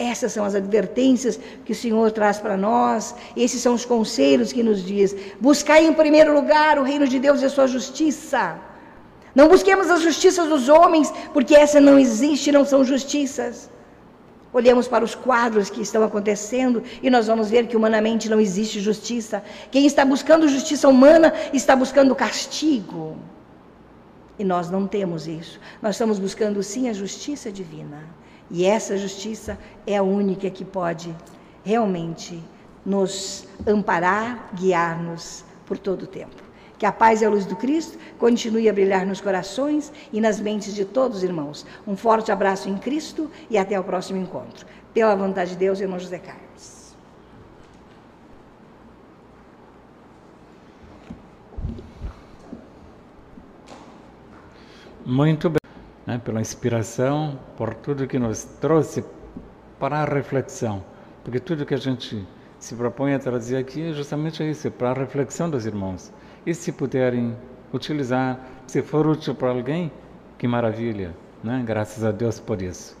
essas 0.00 0.32
são 0.32 0.46
as 0.46 0.54
advertências 0.54 1.38
que 1.64 1.72
o 1.72 1.74
Senhor 1.74 2.10
traz 2.10 2.38
para 2.38 2.56
nós, 2.56 3.14
esses 3.36 3.60
são 3.60 3.74
os 3.74 3.84
conselhos 3.84 4.50
que 4.50 4.62
nos 4.62 4.82
diz. 4.82 5.14
Buscai 5.38 5.84
em 5.84 5.92
primeiro 5.92 6.32
lugar 6.32 6.78
o 6.78 6.82
reino 6.82 7.06
de 7.06 7.18
Deus 7.18 7.42
e 7.42 7.44
a 7.44 7.50
sua 7.50 7.66
justiça. 7.66 8.58
Não 9.34 9.46
busquemos 9.46 9.90
as 9.90 10.00
justiças 10.00 10.48
dos 10.48 10.70
homens, 10.70 11.12
porque 11.34 11.54
essa 11.54 11.78
não 11.78 11.98
existe, 11.98 12.50
não 12.50 12.64
são 12.64 12.82
justiças. 12.82 13.68
Olhemos 14.52 14.88
para 14.88 15.04
os 15.04 15.14
quadros 15.14 15.70
que 15.70 15.80
estão 15.80 16.02
acontecendo 16.02 16.82
e 17.02 17.08
nós 17.08 17.28
vamos 17.28 17.48
ver 17.48 17.68
que 17.68 17.76
humanamente 17.76 18.28
não 18.28 18.40
existe 18.40 18.80
justiça. 18.80 19.42
Quem 19.70 19.86
está 19.86 20.04
buscando 20.04 20.48
justiça 20.48 20.88
humana 20.88 21.32
está 21.52 21.76
buscando 21.76 22.14
castigo. 22.16 23.16
E 24.38 24.44
nós 24.44 24.68
não 24.68 24.86
temos 24.86 25.28
isso. 25.28 25.60
Nós 25.80 25.94
estamos 25.94 26.18
buscando 26.18 26.62
sim 26.62 26.88
a 26.88 26.92
justiça 26.92 27.52
divina. 27.52 28.02
E 28.50 28.64
essa 28.64 28.98
justiça 28.98 29.56
é 29.86 29.96
a 29.96 30.02
única 30.02 30.50
que 30.50 30.64
pode 30.64 31.14
realmente 31.62 32.42
nos 32.84 33.46
amparar, 33.64 34.50
guiar-nos 34.54 35.44
por 35.64 35.78
todo 35.78 36.02
o 36.02 36.06
tempo. 36.06 36.49
Que 36.80 36.86
a 36.86 36.92
paz 36.92 37.20
e 37.20 37.26
a 37.26 37.28
luz 37.28 37.44
do 37.44 37.54
Cristo 37.54 37.98
continue 38.18 38.66
a 38.66 38.72
brilhar 38.72 39.04
nos 39.04 39.20
corações 39.20 39.92
e 40.10 40.18
nas 40.18 40.40
mentes 40.40 40.74
de 40.74 40.86
todos 40.86 41.18
os 41.18 41.22
irmãos. 41.22 41.66
Um 41.86 41.94
forte 41.94 42.32
abraço 42.32 42.70
em 42.70 42.78
Cristo 42.78 43.30
e 43.50 43.58
até 43.58 43.78
o 43.78 43.84
próximo 43.84 44.18
encontro. 44.18 44.66
Pela 44.94 45.14
vontade 45.14 45.50
de 45.50 45.56
Deus, 45.58 45.78
irmão 45.78 45.98
José 45.98 46.18
Carlos. 46.18 46.96
Muito 55.04 55.50
bem 55.50 55.60
né, 56.06 56.18
pela 56.24 56.40
inspiração, 56.40 57.38
por 57.58 57.74
tudo 57.74 58.06
que 58.06 58.18
nos 58.18 58.44
trouxe 58.44 59.04
para 59.78 59.98
a 59.98 60.04
reflexão. 60.06 60.82
Porque 61.22 61.38
tudo 61.38 61.66
que 61.66 61.74
a 61.74 61.76
gente 61.76 62.26
se 62.58 62.74
propõe 62.74 63.12
a 63.12 63.18
trazer 63.18 63.58
aqui 63.58 63.90
é 63.90 63.92
justamente 63.92 64.42
isso, 64.48 64.66
é 64.66 64.70
para 64.70 64.92
a 64.92 64.94
reflexão 64.94 65.50
dos 65.50 65.66
irmãos. 65.66 66.10
E 66.46 66.54
se 66.54 66.72
puderem 66.72 67.36
utilizar, 67.72 68.40
se 68.66 68.82
for 68.82 69.06
útil 69.06 69.34
para 69.34 69.50
alguém, 69.50 69.92
que 70.38 70.48
maravilha, 70.48 71.14
né? 71.44 71.62
graças 71.66 72.04
a 72.04 72.10
Deus 72.10 72.40
por 72.40 72.62
isso. 72.62 72.96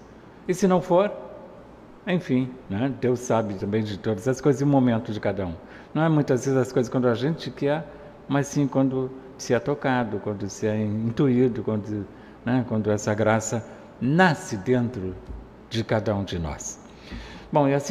E 0.46 0.54
se 0.54 0.66
não 0.66 0.80
for, 0.80 1.12
enfim, 2.06 2.50
né? 2.68 2.92
Deus 3.00 3.20
sabe 3.20 3.54
também 3.54 3.82
de 3.82 3.98
todas 3.98 4.26
as 4.26 4.40
coisas 4.40 4.60
e 4.60 4.64
o 4.64 4.66
momento 4.66 5.12
de 5.12 5.20
cada 5.20 5.46
um. 5.46 5.54
Não 5.94 6.02
é 6.02 6.08
muitas 6.08 6.44
vezes 6.44 6.58
as 6.58 6.72
coisas 6.72 6.90
quando 6.90 7.08
a 7.08 7.14
gente 7.14 7.50
quer, 7.50 7.86
mas 8.28 8.46
sim 8.46 8.66
quando 8.66 9.10
se 9.38 9.54
é 9.54 9.58
tocado, 9.58 10.18
quando 10.18 10.48
se 10.48 10.66
é 10.66 10.76
intuído, 10.76 11.62
quando 11.62 12.06
né? 12.44 12.64
quando 12.68 12.90
essa 12.90 13.14
graça 13.14 13.64
nasce 14.00 14.56
dentro 14.56 15.14
de 15.68 15.84
cada 15.84 16.14
um 16.14 16.24
de 16.24 16.38
nós. 16.38 16.78
Bom, 17.52 17.68
e 17.68 17.74
assim 17.74 17.88